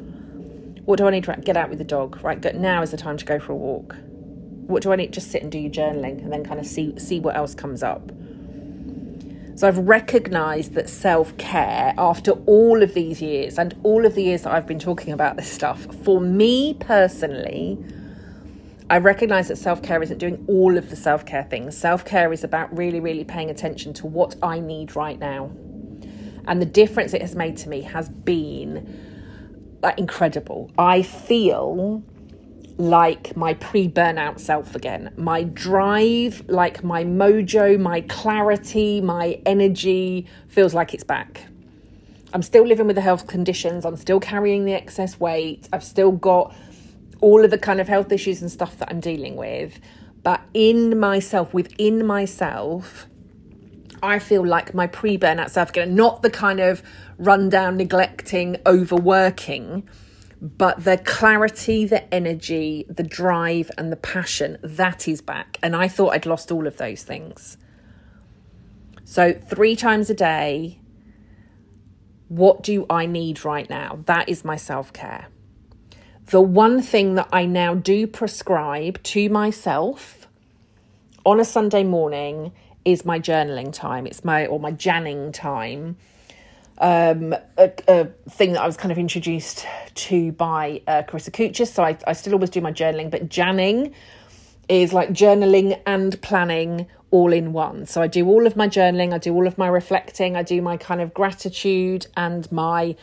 What 0.85 0.97
do 0.97 1.07
I 1.07 1.11
need 1.11 1.23
to 1.25 1.35
get 1.37 1.55
out 1.55 1.69
with 1.69 1.77
the 1.77 1.85
dog? 1.85 2.21
Right, 2.23 2.55
now 2.55 2.81
is 2.81 2.91
the 2.91 2.97
time 2.97 3.17
to 3.17 3.25
go 3.25 3.39
for 3.39 3.53
a 3.53 3.55
walk. 3.55 3.95
What 4.67 4.83
do 4.83 4.91
I 4.91 4.95
need? 4.95 5.13
Just 5.13 5.31
sit 5.31 5.41
and 5.41 5.51
do 5.51 5.59
your 5.59 5.71
journaling 5.71 6.23
and 6.23 6.31
then 6.31 6.43
kind 6.43 6.59
of 6.59 6.65
see 6.65 6.97
see 6.97 7.19
what 7.19 7.35
else 7.35 7.53
comes 7.53 7.83
up. 7.83 8.11
So 9.55 9.67
I've 9.67 9.77
recognized 9.77 10.73
that 10.73 10.89
self 10.89 11.37
care 11.37 11.93
after 11.97 12.31
all 12.31 12.81
of 12.81 12.93
these 12.93 13.21
years 13.21 13.59
and 13.59 13.75
all 13.83 14.05
of 14.05 14.15
the 14.15 14.23
years 14.23 14.43
that 14.43 14.53
I've 14.53 14.65
been 14.65 14.79
talking 14.79 15.13
about 15.13 15.35
this 15.35 15.51
stuff, 15.51 15.85
for 16.03 16.19
me 16.19 16.73
personally, 16.79 17.77
I 18.93 18.99
recognize 18.99 19.47
that 19.47 19.55
self 19.55 19.81
care 19.81 20.03
isn't 20.03 20.19
doing 20.19 20.45
all 20.47 20.77
of 20.77 20.91
the 20.91 20.95
self 20.95 21.25
care 21.25 21.45
things. 21.45 21.75
Self 21.75 22.05
care 22.05 22.31
is 22.31 22.43
about 22.43 22.77
really, 22.77 22.99
really 22.99 23.23
paying 23.23 23.49
attention 23.49 23.91
to 23.93 24.05
what 24.05 24.35
I 24.43 24.59
need 24.59 24.95
right 24.95 25.17
now. 25.17 25.45
And 26.45 26.61
the 26.61 26.67
difference 26.67 27.15
it 27.15 27.21
has 27.21 27.35
made 27.35 27.57
to 27.57 27.69
me 27.69 27.81
has 27.81 28.07
been 28.07 29.79
like, 29.81 29.97
incredible. 29.97 30.69
I 30.77 31.01
feel 31.01 32.03
like 32.77 33.35
my 33.35 33.55
pre 33.55 33.89
burnout 33.89 34.39
self 34.39 34.75
again. 34.75 35.11
My 35.17 35.41
drive, 35.41 36.43
like 36.47 36.83
my 36.83 37.03
mojo, 37.03 37.79
my 37.79 38.01
clarity, 38.01 39.01
my 39.01 39.41
energy 39.47 40.27
feels 40.49 40.75
like 40.75 40.93
it's 40.93 41.03
back. 41.03 41.47
I'm 42.31 42.43
still 42.43 42.67
living 42.67 42.85
with 42.85 42.95
the 42.95 43.01
health 43.01 43.25
conditions. 43.25 43.85
I'm 43.85 43.97
still 43.97 44.19
carrying 44.19 44.65
the 44.65 44.73
excess 44.73 45.19
weight. 45.19 45.67
I've 45.73 45.83
still 45.83 46.11
got 46.11 46.53
all 47.23 47.43
of 47.43 47.49
the 47.51 47.57
kind 47.57 47.81
of 47.81 47.87
health 47.87 48.11
issues 48.11 48.41
and 48.41 48.51
stuff 48.51 48.77
that 48.77 48.89
I'm 48.91 48.99
dealing 48.99 49.35
with. 49.35 49.79
But 50.21 50.41
in 50.53 50.99
myself, 50.99 51.53
within 51.53 52.05
myself, 52.05 53.07
I 54.01 54.19
feel 54.19 54.45
like 54.45 54.73
my 54.73 54.87
pre 54.87 55.17
burnout 55.17 55.49
self 55.49 55.69
again, 55.69 55.95
not 55.95 56.21
the 56.21 56.29
kind 56.29 56.59
of 56.59 56.83
rundown, 57.17 57.77
neglecting, 57.77 58.57
overworking 58.65 59.87
but 60.43 60.83
the 60.83 60.97
clarity, 60.97 61.85
the 61.85 62.13
energy, 62.13 62.85
the 62.89 63.03
drive, 63.03 63.71
and 63.77 63.93
the 63.93 63.95
passion 63.95 64.57
that 64.61 65.07
is 65.07 65.21
back. 65.21 65.57
And 65.63 65.73
I 65.73 65.87
thought 65.87 66.13
I'd 66.13 66.25
lost 66.25 66.51
all 66.51 66.67
of 66.67 66.75
those 66.75 67.03
things. 67.03 67.57
So, 69.05 69.31
three 69.31 69.77
times 69.77 70.09
a 70.09 70.13
day, 70.13 70.81
what 72.27 72.61
do 72.61 72.85
I 72.89 73.05
need 73.05 73.45
right 73.45 73.69
now? 73.69 73.99
That 74.05 74.27
is 74.27 74.43
my 74.43 74.57
self 74.57 74.91
care. 74.91 75.27
The 76.33 76.41
one 76.41 76.81
thing 76.81 77.13
that 77.13 77.29
I 77.31 77.45
now 77.45 77.75
do 77.75 78.07
prescribe 78.07 79.03
to 79.03 79.29
myself 79.29 80.27
on 81.23 81.39
a 81.39 81.45
Sunday 81.45 81.83
morning 81.83 82.53
is 82.83 83.05
my 83.05 83.19
journaling 83.19 83.71
time. 83.71 84.07
It's 84.07 84.25
my, 84.25 84.47
or 84.47 84.59
my 84.59 84.71
janning 84.71 85.31
time 85.31 85.95
um, 86.79 87.35
a, 87.55 87.71
a, 87.87 88.05
thing 88.31 88.53
that 88.53 88.63
I 88.63 88.65
was 88.65 88.77
kind 88.77 88.91
of 88.91 88.97
introduced 88.97 89.67
to 89.93 90.31
by 90.31 90.81
uh, 90.87 91.03
Carissa 91.03 91.29
Kuchis. 91.29 91.67
So 91.67 91.83
I, 91.83 91.99
I 92.07 92.13
still 92.13 92.33
always 92.33 92.49
do 92.49 92.61
my 92.61 92.71
journaling, 92.71 93.11
but 93.11 93.29
janning 93.29 93.93
is 94.67 94.91
like 94.91 95.09
journaling 95.09 95.79
and 95.85 96.19
planning 96.23 96.87
all 97.11 97.31
in 97.31 97.53
one. 97.53 97.85
So 97.85 98.01
I 98.01 98.07
do 98.07 98.27
all 98.27 98.47
of 98.47 98.55
my 98.55 98.67
journaling, 98.67 99.13
I 99.13 99.19
do 99.19 99.35
all 99.35 99.45
of 99.45 99.59
my 99.59 99.67
reflecting, 99.67 100.35
I 100.35 100.41
do 100.41 100.63
my 100.63 100.77
kind 100.77 100.99
of 100.99 101.13
gratitude 101.13 102.07
and 102.17 102.51
my 102.51 102.95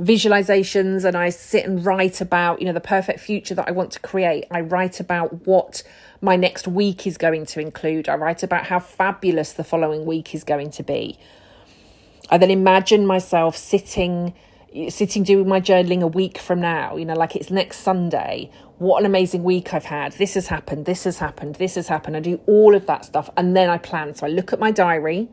visualizations 0.00 1.04
and 1.04 1.16
I 1.16 1.28
sit 1.30 1.66
and 1.66 1.84
write 1.84 2.20
about, 2.20 2.60
you 2.60 2.66
know, 2.66 2.72
the 2.72 2.80
perfect 2.80 3.20
future 3.20 3.54
that 3.54 3.68
I 3.68 3.72
want 3.72 3.92
to 3.92 4.00
create. 4.00 4.46
I 4.50 4.60
write 4.60 4.98
about 4.98 5.46
what 5.46 5.82
my 6.20 6.36
next 6.36 6.66
week 6.66 7.06
is 7.06 7.18
going 7.18 7.46
to 7.46 7.60
include. 7.60 8.08
I 8.08 8.14
write 8.14 8.42
about 8.42 8.66
how 8.66 8.78
fabulous 8.78 9.52
the 9.52 9.64
following 9.64 10.06
week 10.06 10.34
is 10.34 10.44
going 10.44 10.70
to 10.72 10.82
be. 10.82 11.18
I 12.30 12.38
then 12.38 12.50
imagine 12.50 13.06
myself 13.06 13.56
sitting 13.56 14.34
sitting 14.88 15.24
doing 15.24 15.48
my 15.48 15.60
journaling 15.60 16.00
a 16.00 16.06
week 16.06 16.38
from 16.38 16.60
now, 16.60 16.96
you 16.96 17.04
know, 17.04 17.14
like 17.14 17.34
it's 17.34 17.50
next 17.50 17.78
Sunday. 17.78 18.48
What 18.78 19.00
an 19.00 19.06
amazing 19.06 19.42
week 19.42 19.74
I've 19.74 19.86
had. 19.86 20.12
This 20.12 20.34
has 20.34 20.46
happened, 20.46 20.86
this 20.86 21.04
has 21.04 21.18
happened, 21.18 21.56
this 21.56 21.74
has 21.74 21.88
happened. 21.88 22.16
I 22.16 22.20
do 22.20 22.40
all 22.46 22.76
of 22.76 22.86
that 22.86 23.04
stuff 23.04 23.28
and 23.36 23.56
then 23.56 23.68
I 23.68 23.78
plan. 23.78 24.14
So 24.14 24.26
I 24.26 24.30
look 24.30 24.52
at 24.52 24.60
my 24.60 24.70
diary. 24.70 25.28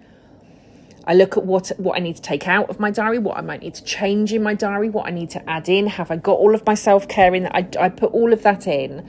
I 1.07 1.15
look 1.15 1.37
at 1.37 1.45
what 1.45 1.71
what 1.77 1.95
I 1.95 1.99
need 1.99 2.17
to 2.17 2.21
take 2.21 2.47
out 2.47 2.69
of 2.69 2.79
my 2.79 2.91
diary, 2.91 3.17
what 3.17 3.37
I 3.37 3.41
might 3.41 3.61
need 3.61 3.73
to 3.75 3.83
change 3.83 4.33
in 4.33 4.43
my 4.43 4.53
diary, 4.53 4.89
what 4.89 5.07
I 5.07 5.11
need 5.11 5.31
to 5.31 5.49
add 5.49 5.67
in. 5.69 5.87
Have 5.87 6.11
I 6.11 6.17
got 6.17 6.37
all 6.37 6.53
of 6.53 6.65
my 6.65 6.75
self 6.75 7.07
care 7.07 7.33
in? 7.33 7.47
I, 7.47 7.67
I 7.79 7.89
put 7.89 8.11
all 8.13 8.33
of 8.33 8.43
that 8.43 8.67
in 8.67 9.07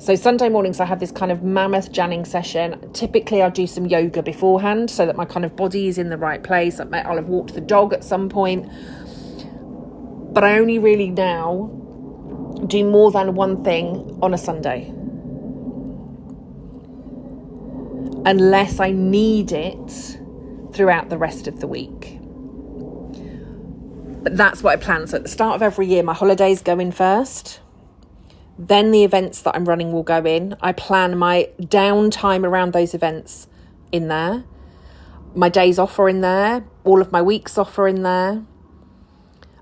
so 0.00 0.14
Sunday 0.14 0.48
mornings 0.48 0.78
I 0.78 0.84
have 0.84 1.00
this 1.00 1.10
kind 1.10 1.32
of 1.32 1.42
mammoth 1.42 1.90
janning 1.90 2.24
session. 2.24 2.92
Typically 2.92 3.42
I'll 3.42 3.50
do 3.50 3.66
some 3.66 3.84
yoga 3.84 4.22
beforehand 4.22 4.92
so 4.92 5.04
that 5.04 5.16
my 5.16 5.24
kind 5.24 5.44
of 5.44 5.56
body 5.56 5.88
is 5.88 5.98
in 5.98 6.08
the 6.08 6.16
right 6.16 6.40
place. 6.40 6.78
I'll 6.78 7.16
have 7.16 7.28
walked 7.28 7.54
the 7.54 7.60
dog 7.60 7.92
at 7.92 8.04
some 8.04 8.28
point. 8.28 8.70
But 10.32 10.44
I 10.44 10.60
only 10.60 10.78
really 10.78 11.10
now 11.10 11.66
do 12.64 12.84
more 12.84 13.10
than 13.10 13.34
one 13.34 13.64
thing 13.64 14.16
on 14.22 14.32
a 14.32 14.38
Sunday. 14.38 14.92
Unless 18.24 18.78
I 18.78 18.92
need 18.92 19.50
it 19.50 20.17
throughout 20.78 21.10
the 21.10 21.18
rest 21.18 21.46
of 21.46 21.60
the 21.60 21.66
week. 21.66 22.18
But 24.22 24.36
that's 24.36 24.62
what 24.62 24.72
I 24.72 24.76
plan. 24.82 25.06
So 25.06 25.18
at 25.18 25.24
the 25.24 25.28
start 25.28 25.56
of 25.56 25.62
every 25.62 25.86
year, 25.86 26.02
my 26.02 26.14
holidays 26.14 26.62
go 26.62 26.78
in 26.78 26.92
first 26.92 27.60
then 28.58 28.90
the 28.90 29.04
events 29.04 29.40
that 29.42 29.54
I'm 29.54 29.66
running 29.66 29.92
will 29.92 30.02
go 30.02 30.24
in. 30.24 30.56
I 30.60 30.72
plan 30.72 31.16
my 31.16 31.48
downtime 31.60 32.44
around 32.44 32.72
those 32.72 32.92
events 32.92 33.46
in 33.92 34.08
there. 34.08 34.44
My 35.34 35.48
days 35.48 35.78
off 35.78 35.98
are 35.98 36.08
in 36.08 36.22
there. 36.22 36.64
All 36.82 37.00
of 37.00 37.12
my 37.12 37.22
weeks 37.22 37.56
off 37.56 37.78
are 37.78 37.86
in 37.86 38.02
there. 38.02 38.42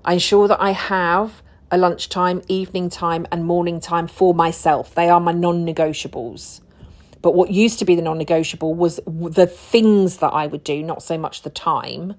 I 0.03 0.13
ensure 0.13 0.47
that 0.47 0.59
I 0.59 0.71
have 0.71 1.43
a 1.69 1.77
lunchtime, 1.77 2.41
evening 2.47 2.89
time, 2.89 3.27
and 3.31 3.45
morning 3.45 3.79
time 3.79 4.07
for 4.07 4.33
myself. 4.33 4.95
They 4.95 5.09
are 5.09 5.19
my 5.19 5.33
non 5.33 5.65
negotiables. 5.65 6.61
But 7.21 7.33
what 7.33 7.51
used 7.51 7.79
to 7.79 7.85
be 7.85 7.95
the 7.95 8.01
non 8.01 8.17
negotiable 8.17 8.73
was 8.73 8.99
the 9.05 9.47
things 9.47 10.17
that 10.17 10.29
I 10.29 10.47
would 10.47 10.63
do, 10.63 10.83
not 10.83 11.01
so 11.01 11.17
much 11.17 11.41
the 11.41 11.49
time. 11.49 12.15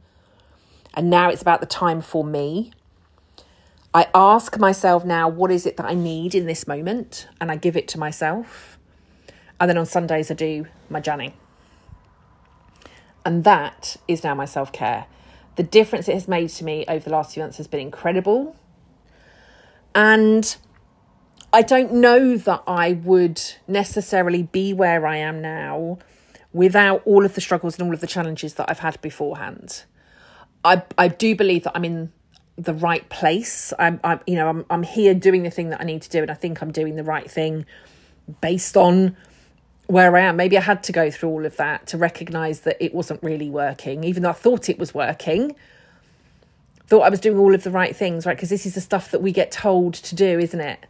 And 0.94 1.10
now 1.10 1.30
it's 1.30 1.42
about 1.42 1.60
the 1.60 1.66
time 1.66 2.00
for 2.00 2.24
me. 2.24 2.72
I 3.94 4.08
ask 4.14 4.58
myself 4.58 5.04
now, 5.04 5.28
what 5.28 5.50
is 5.50 5.64
it 5.66 5.76
that 5.76 5.86
I 5.86 5.94
need 5.94 6.34
in 6.34 6.46
this 6.46 6.66
moment? 6.66 7.28
And 7.40 7.50
I 7.50 7.56
give 7.56 7.76
it 7.76 7.88
to 7.88 7.98
myself. 7.98 8.78
And 9.60 9.68
then 9.68 9.78
on 9.78 9.86
Sundays, 9.86 10.30
I 10.30 10.34
do 10.34 10.66
my 10.90 11.00
janning. 11.00 11.32
And 13.24 13.44
that 13.44 13.96
is 14.06 14.24
now 14.24 14.34
my 14.34 14.44
self 14.44 14.72
care. 14.72 15.06
The 15.56 15.62
difference 15.62 16.08
it 16.08 16.14
has 16.14 16.28
made 16.28 16.50
to 16.50 16.64
me 16.64 16.84
over 16.86 17.04
the 17.04 17.10
last 17.10 17.34
few 17.34 17.42
months 17.42 17.56
has 17.56 17.66
been 17.66 17.80
incredible. 17.80 18.56
And 19.94 20.56
I 21.52 21.62
don't 21.62 21.94
know 21.94 22.36
that 22.36 22.62
I 22.66 22.92
would 22.92 23.40
necessarily 23.66 24.42
be 24.42 24.74
where 24.74 25.06
I 25.06 25.16
am 25.16 25.40
now 25.40 25.98
without 26.52 27.02
all 27.06 27.24
of 27.24 27.34
the 27.34 27.40
struggles 27.40 27.78
and 27.78 27.86
all 27.86 27.94
of 27.94 28.00
the 28.00 28.06
challenges 28.06 28.54
that 28.54 28.68
I've 28.68 28.80
had 28.80 29.00
beforehand. 29.00 29.84
I, 30.64 30.82
I 30.98 31.08
do 31.08 31.34
believe 31.34 31.64
that 31.64 31.72
I'm 31.74 31.84
in 31.84 32.12
the 32.56 32.74
right 32.74 33.08
place. 33.08 33.72
I'm, 33.78 33.98
I'm 34.04 34.20
you 34.26 34.34
know, 34.34 34.48
I'm, 34.48 34.66
I'm 34.68 34.82
here 34.82 35.14
doing 35.14 35.42
the 35.42 35.50
thing 35.50 35.70
that 35.70 35.80
I 35.80 35.84
need 35.84 36.02
to 36.02 36.10
do, 36.10 36.20
and 36.20 36.30
I 36.30 36.34
think 36.34 36.60
I'm 36.60 36.72
doing 36.72 36.96
the 36.96 37.04
right 37.04 37.30
thing 37.30 37.64
based 38.42 38.76
on 38.76 39.16
where 39.86 40.14
I 40.16 40.20
am. 40.20 40.36
Maybe 40.36 40.58
I 40.58 40.60
had 40.60 40.82
to 40.84 40.92
go 40.92 41.10
through 41.10 41.30
all 41.30 41.46
of 41.46 41.56
that 41.56 41.86
to 41.88 41.96
recognize 41.96 42.60
that 42.60 42.76
it 42.78 42.92
wasn't 42.92 43.22
really 43.22 43.48
working, 43.48 44.04
even 44.04 44.22
though 44.22 44.30
I 44.30 44.34
thought 44.34 44.68
it 44.68 44.78
was 44.78 44.92
working. 44.92 45.56
Thought 46.88 47.02
I 47.02 47.08
was 47.08 47.20
doing 47.20 47.38
all 47.38 47.54
of 47.54 47.62
the 47.64 47.70
right 47.70 47.96
things, 47.96 48.26
right? 48.26 48.36
Because 48.36 48.50
this 48.50 48.66
is 48.66 48.74
the 48.74 48.80
stuff 48.82 49.10
that 49.12 49.22
we 49.22 49.32
get 49.32 49.50
told 49.50 49.94
to 49.94 50.14
do, 50.14 50.38
isn't 50.38 50.60
it? 50.60 50.84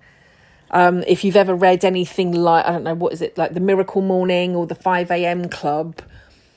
Um, 0.70 1.02
if 1.06 1.24
you've 1.24 1.36
ever 1.36 1.54
read 1.54 1.84
anything 1.84 2.32
like, 2.32 2.66
I 2.66 2.72
don't 2.72 2.84
know, 2.84 2.94
what 2.94 3.12
is 3.12 3.22
it, 3.22 3.38
like 3.38 3.54
the 3.54 3.60
Miracle 3.60 4.02
Morning 4.02 4.54
or 4.54 4.66
the 4.66 4.74
5 4.74 5.10
a.m. 5.10 5.48
Club, 5.48 6.00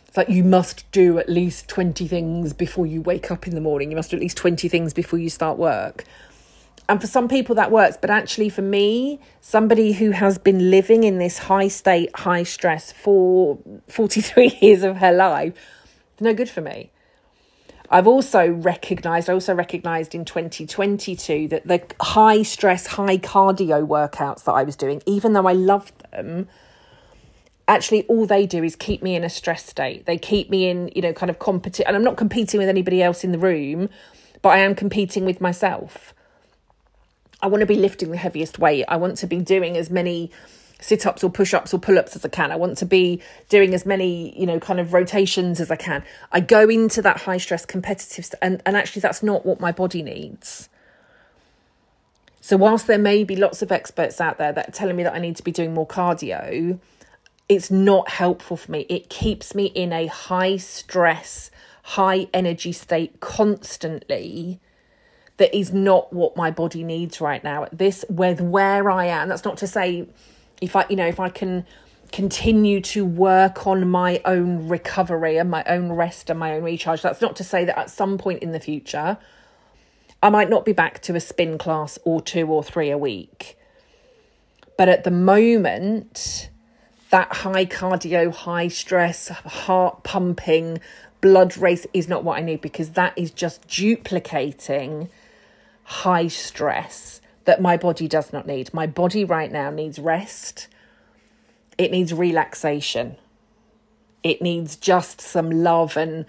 it's 0.07 0.17
like 0.17 0.29
you 0.29 0.43
must 0.43 0.89
do 0.91 1.17
at 1.19 1.29
least 1.29 1.69
20 1.69 2.07
things 2.07 2.51
before 2.51 2.85
you 2.85 3.01
wake 3.01 3.31
up 3.31 3.47
in 3.47 3.55
the 3.55 3.61
morning. 3.61 3.89
You 3.89 3.95
must 3.95 4.11
do 4.11 4.17
at 4.17 4.21
least 4.21 4.37
20 4.37 4.67
things 4.67 4.93
before 4.93 5.19
you 5.19 5.29
start 5.29 5.57
work. 5.57 6.03
And 6.89 6.99
for 6.99 7.07
some 7.07 7.29
people 7.29 7.55
that 7.55 7.71
works, 7.71 7.97
but 7.99 8.09
actually 8.09 8.49
for 8.49 8.61
me, 8.61 9.21
somebody 9.39 9.93
who 9.93 10.11
has 10.11 10.37
been 10.37 10.69
living 10.69 11.05
in 11.05 11.19
this 11.19 11.37
high 11.37 11.69
state, 11.69 12.13
high 12.13 12.43
stress 12.43 12.91
for 12.91 13.59
43 13.87 14.57
years 14.61 14.83
of 14.83 14.97
her 14.97 15.13
life, 15.13 15.53
no 16.19 16.33
good 16.33 16.49
for 16.49 16.59
me. 16.59 16.91
I've 17.93 18.07
also 18.07 18.49
recognized, 18.49 19.29
I 19.29 19.33
also 19.33 19.53
recognized 19.53 20.15
in 20.15 20.23
2022 20.23 21.49
that 21.49 21.67
the 21.67 21.83
high 21.99 22.41
stress, 22.41 22.87
high 22.87 23.17
cardio 23.17 23.85
workouts 23.85 24.45
that 24.45 24.53
I 24.53 24.63
was 24.63 24.77
doing, 24.77 25.03
even 25.05 25.33
though 25.33 25.45
I 25.45 25.51
loved 25.51 25.93
them, 26.11 26.47
actually 27.67 28.03
all 28.03 28.25
they 28.25 28.45
do 28.45 28.63
is 28.63 28.77
keep 28.77 29.03
me 29.03 29.13
in 29.13 29.25
a 29.25 29.29
stress 29.29 29.65
state. 29.65 30.05
They 30.05 30.17
keep 30.17 30.49
me 30.49 30.69
in, 30.69 30.89
you 30.95 31.01
know, 31.01 31.11
kind 31.11 31.29
of 31.29 31.39
competition. 31.39 31.85
And 31.85 31.97
I'm 31.97 32.03
not 32.03 32.15
competing 32.15 32.59
with 32.59 32.69
anybody 32.69 33.03
else 33.03 33.25
in 33.25 33.33
the 33.33 33.37
room, 33.37 33.89
but 34.41 34.49
I 34.49 34.59
am 34.59 34.73
competing 34.73 35.25
with 35.25 35.41
myself. 35.41 36.13
I 37.41 37.47
want 37.47 37.59
to 37.59 37.67
be 37.67 37.75
lifting 37.75 38.11
the 38.11 38.17
heaviest 38.17 38.57
weight. 38.57 38.85
I 38.87 38.95
want 38.95 39.17
to 39.17 39.27
be 39.27 39.39
doing 39.39 39.75
as 39.75 39.89
many 39.89 40.31
sit 40.81 41.05
ups 41.05 41.23
or 41.23 41.29
push 41.29 41.53
ups 41.53 41.73
or 41.73 41.79
pull 41.79 41.97
ups 41.97 42.15
as 42.15 42.25
I 42.25 42.29
can. 42.29 42.51
I 42.51 42.57
want 42.57 42.77
to 42.79 42.85
be 42.85 43.21
doing 43.47 43.73
as 43.73 43.85
many, 43.85 44.37
you 44.37 44.45
know, 44.45 44.59
kind 44.59 44.79
of 44.79 44.91
rotations 44.91 45.61
as 45.61 45.71
I 45.71 45.77
can. 45.77 46.03
I 46.33 46.41
go 46.41 46.67
into 46.67 47.01
that 47.03 47.21
high 47.21 47.37
stress 47.37 47.65
competitive, 47.65 48.25
st- 48.25 48.39
and, 48.41 48.61
and 48.65 48.75
actually, 48.75 48.99
that's 49.01 49.23
not 49.23 49.45
what 49.45 49.61
my 49.61 49.71
body 49.71 50.03
needs. 50.03 50.67
So, 52.41 52.57
whilst 52.57 52.87
there 52.87 52.97
may 52.97 53.23
be 53.23 53.35
lots 53.35 53.61
of 53.61 53.71
experts 53.71 54.19
out 54.19 54.39
there 54.39 54.51
that 54.51 54.67
are 54.67 54.71
telling 54.71 54.95
me 54.95 55.03
that 55.03 55.13
I 55.13 55.19
need 55.19 55.35
to 55.37 55.43
be 55.43 55.51
doing 55.51 55.73
more 55.73 55.87
cardio, 55.87 56.79
it's 57.47 57.69
not 57.69 58.09
helpful 58.09 58.57
for 58.57 58.71
me. 58.71 58.85
It 58.89 59.09
keeps 59.09 59.53
me 59.53 59.65
in 59.65 59.93
a 59.93 60.07
high 60.07 60.57
stress, 60.57 61.51
high 61.83 62.27
energy 62.33 62.71
state 62.71 63.19
constantly. 63.19 64.59
That 65.37 65.55
is 65.55 65.73
not 65.73 66.11
what 66.13 66.35
my 66.35 66.51
body 66.51 66.83
needs 66.83 67.21
right 67.21 67.43
now. 67.43 67.63
At 67.63 67.77
This, 67.77 68.03
with 68.09 68.41
where 68.41 68.89
I 68.89 69.05
am, 69.05 69.29
that's 69.29 69.45
not 69.45 69.57
to 69.57 69.67
say 69.67 70.07
if 70.61 70.75
I, 70.75 70.85
you 70.89 70.95
know, 70.95 71.07
if 71.07 71.19
I 71.19 71.29
can 71.29 71.65
continue 72.11 72.81
to 72.81 73.05
work 73.05 73.65
on 73.65 73.89
my 73.89 74.21
own 74.25 74.67
recovery 74.67 75.37
and 75.37 75.49
my 75.49 75.63
own 75.65 75.91
rest 75.91 76.29
and 76.29 76.37
my 76.37 76.55
own 76.55 76.63
recharge. 76.63 77.01
That's 77.01 77.21
not 77.21 77.35
to 77.37 77.43
say 77.43 77.65
that 77.65 77.77
at 77.79 77.89
some 77.89 78.17
point 78.17 78.43
in 78.43 78.51
the 78.51 78.59
future 78.59 79.17
I 80.23 80.29
might 80.29 80.49
not 80.49 80.65
be 80.65 80.71
back 80.73 81.01
to 81.03 81.15
a 81.15 81.19
spin 81.19 81.57
class 81.57 81.97
or 82.03 82.21
two 82.21 82.47
or 82.47 82.63
three 82.63 82.91
a 82.91 82.97
week. 82.97 83.57
But 84.77 84.87
at 84.87 85.03
the 85.03 85.11
moment, 85.11 86.49
that 87.09 87.33
high 87.37 87.65
cardio, 87.65 88.33
high 88.33 88.67
stress, 88.67 89.29
heart 89.29 90.03
pumping, 90.03 90.79
blood 91.21 91.57
race 91.57 91.87
is 91.93 92.07
not 92.07 92.23
what 92.23 92.37
I 92.37 92.41
need 92.41 92.61
because 92.61 92.91
that 92.91 93.17
is 93.17 93.31
just 93.31 93.67
duplicating 93.67 95.09
high 95.83 96.27
stress 96.27 97.20
that 97.45 97.61
my 97.61 97.77
body 97.77 98.07
does 98.07 98.31
not 98.31 98.45
need. 98.45 98.73
My 98.73 98.87
body 98.87 99.25
right 99.25 99.51
now 99.51 99.69
needs 99.69 99.99
rest, 99.99 100.67
it 101.77 101.91
needs 101.91 102.13
relaxation, 102.13 103.17
it 104.23 104.41
needs 104.41 104.75
just 104.75 105.21
some 105.21 105.49
love 105.49 105.97
and 105.97 106.25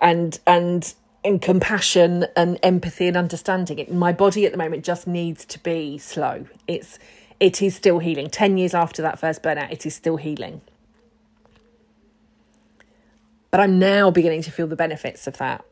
and 0.00 0.38
and 0.46 0.94
and 1.22 1.42
compassion 1.42 2.26
and 2.36 2.58
empathy 2.62 3.06
and 3.06 3.16
understanding. 3.16 3.78
It 3.78 3.92
my 3.92 4.12
body 4.12 4.46
at 4.46 4.52
the 4.52 4.58
moment 4.58 4.84
just 4.84 5.06
needs 5.06 5.44
to 5.46 5.58
be 5.58 5.98
slow. 5.98 6.46
It's 6.66 6.98
it 7.38 7.62
is 7.62 7.74
still 7.74 7.98
healing. 7.98 8.28
10 8.28 8.58
years 8.58 8.74
after 8.74 9.00
that 9.02 9.18
first 9.18 9.42
burnout 9.42 9.72
it 9.72 9.86
is 9.86 9.94
still 9.94 10.16
healing. 10.16 10.60
But 13.50 13.60
i'm 13.60 13.78
now 13.78 14.10
beginning 14.10 14.42
to 14.42 14.50
feel 14.50 14.66
the 14.66 14.76
benefits 14.76 15.26
of 15.26 15.38
that. 15.38 15.64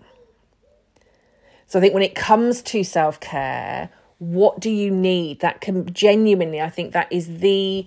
So 1.67 1.79
i 1.79 1.83
think 1.83 1.95
when 1.95 2.03
it 2.03 2.15
comes 2.15 2.63
to 2.63 2.83
self-care 2.83 3.91
what 4.19 4.61
do 4.61 4.71
you 4.71 4.91
need 4.91 5.41
that 5.41 5.61
can 5.61 5.93
genuinely 5.93 6.61
i 6.61 6.69
think 6.69 6.93
that 6.93 7.11
is 7.13 7.39
the 7.39 7.87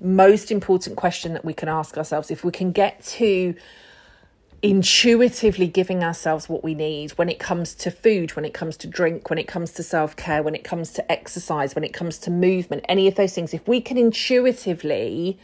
most 0.00 0.50
important 0.50 0.96
question 0.96 1.32
that 1.32 1.44
we 1.44 1.52
can 1.52 1.68
ask 1.68 1.96
ourselves 1.96 2.30
if 2.30 2.44
we 2.44 2.52
can 2.52 2.72
get 2.72 3.02
to 3.04 3.54
intuitively 4.62 5.68
giving 5.68 6.02
ourselves 6.02 6.48
what 6.48 6.64
we 6.64 6.74
need 6.74 7.12
when 7.12 7.28
it 7.28 7.38
comes 7.38 7.74
to 7.74 7.90
food, 7.90 8.34
when 8.34 8.44
it 8.44 8.52
comes 8.52 8.76
to 8.76 8.86
drink, 8.86 9.30
when 9.30 9.38
it 9.38 9.46
comes 9.46 9.72
to 9.72 9.82
self 9.82 10.16
care, 10.16 10.42
when 10.42 10.54
it 10.54 10.64
comes 10.64 10.90
to 10.92 11.12
exercise, 11.12 11.74
when 11.74 11.84
it 11.84 11.92
comes 11.92 12.18
to 12.18 12.30
movement, 12.30 12.84
any 12.88 13.06
of 13.06 13.14
those 13.14 13.34
things, 13.34 13.54
if 13.54 13.66
we 13.68 13.80
can 13.80 13.96
intuitively 13.96 15.38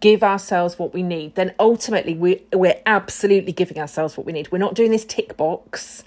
give 0.00 0.22
ourselves 0.22 0.78
what 0.78 0.92
we 0.92 1.02
need, 1.02 1.34
then 1.34 1.54
ultimately 1.58 2.14
we, 2.14 2.42
we're 2.52 2.80
absolutely 2.84 3.52
giving 3.52 3.78
ourselves 3.78 4.16
what 4.16 4.26
we 4.26 4.32
need. 4.32 4.50
We're 4.50 4.58
not 4.58 4.74
doing 4.74 4.90
this 4.90 5.04
tick 5.04 5.36
box. 5.36 6.04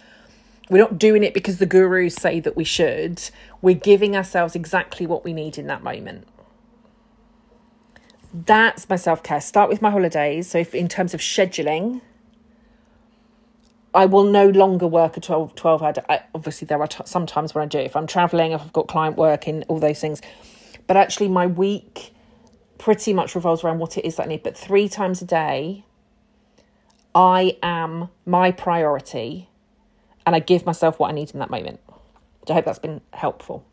We're 0.70 0.78
not 0.78 0.97
doing 0.97 1.24
it 1.24 1.34
because 1.34 1.57
the 1.57 1.66
gurus 1.66 2.16
say 2.16 2.39
that 2.39 2.55
we 2.55 2.64
should. 2.64 3.22
We're 3.62 3.76
giving 3.76 4.16
ourselves 4.16 4.55
exactly 4.55 5.05
what 5.05 5.26
we 5.26 5.34
need 5.34 5.57
in 5.57 5.68
that 5.68 5.84
moment 5.84 6.28
that's 8.34 8.89
my 8.89 8.95
self 8.95 9.24
care. 9.24 9.41
Start 9.41 9.70
with 9.70 9.82
my 9.82 9.89
holidays. 9.89 10.49
So, 10.49 10.59
if 10.59 10.74
in 10.74 10.88
terms 10.88 11.14
of 11.14 11.20
scheduling, 11.20 12.01
I 13.93 14.05
will 14.05 14.24
no 14.24 14.47
longer 14.47 14.88
work 14.88 15.18
a 15.18 15.20
12, 15.20 15.55
12 15.55 15.84
hour 15.84 15.93
day. 15.93 16.22
Obviously, 16.34 16.66
there 16.66 16.80
are 16.80 16.88
t- 16.88 17.03
some 17.05 17.26
times 17.26 17.53
when 17.53 17.64
I 17.64 17.68
do. 17.68 17.80
If 17.80 17.95
I'm 17.95 18.07
traveling, 18.07 18.53
if 18.53 18.62
I've 18.62 18.74
got 18.74 18.88
client 18.88 19.18
work 19.18 19.47
in, 19.47 19.64
all 19.68 19.80
those 19.80 19.99
things. 19.99 20.22
But 20.88 20.97
actually, 20.97 21.28
my 21.28 21.47
week 21.47 22.14
pretty 22.78 23.14
much 23.14 23.36
revolves 23.36 23.64
around 23.64 23.80
what 23.80 23.97
it 23.97 24.05
is 24.05 24.16
that 24.16 24.24
I 24.24 24.28
need. 24.28 24.43
But 24.43 24.57
three 24.57 24.88
times 24.88 25.22
a 25.22 25.26
day, 25.26 25.86
I 27.14 27.57
am 27.62 28.09
my 28.26 28.51
priority 28.51 29.49
and 30.26 30.36
I 30.36 30.39
give 30.39 30.65
myself 30.65 30.99
what 30.99 31.09
I 31.09 31.13
need 31.13 31.32
in 31.32 31.39
that 31.39 31.49
moment. 31.49 31.80
I 32.49 32.53
hope 32.53 32.65
that's 32.65 32.80
been 32.80 33.01
helpful. 33.13 33.65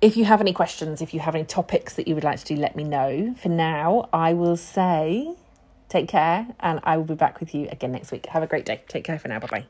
If 0.00 0.16
you 0.16 0.24
have 0.26 0.40
any 0.40 0.52
questions, 0.52 1.00
if 1.00 1.14
you 1.14 1.20
have 1.20 1.34
any 1.34 1.44
topics 1.44 1.94
that 1.94 2.06
you 2.06 2.14
would 2.14 2.24
like 2.24 2.38
to 2.40 2.44
do, 2.44 2.56
let 2.56 2.76
me 2.76 2.84
know. 2.84 3.34
For 3.40 3.48
now, 3.48 4.08
I 4.12 4.34
will 4.34 4.56
say 4.56 5.34
take 5.88 6.08
care 6.08 6.48
and 6.60 6.80
I 6.82 6.96
will 6.96 7.04
be 7.04 7.14
back 7.14 7.40
with 7.40 7.54
you 7.54 7.68
again 7.70 7.92
next 7.92 8.12
week. 8.12 8.26
Have 8.26 8.42
a 8.42 8.46
great 8.46 8.64
day. 8.64 8.82
Take 8.88 9.04
care 9.04 9.18
for 9.18 9.28
now. 9.28 9.38
Bye 9.38 9.46
bye. 9.46 9.66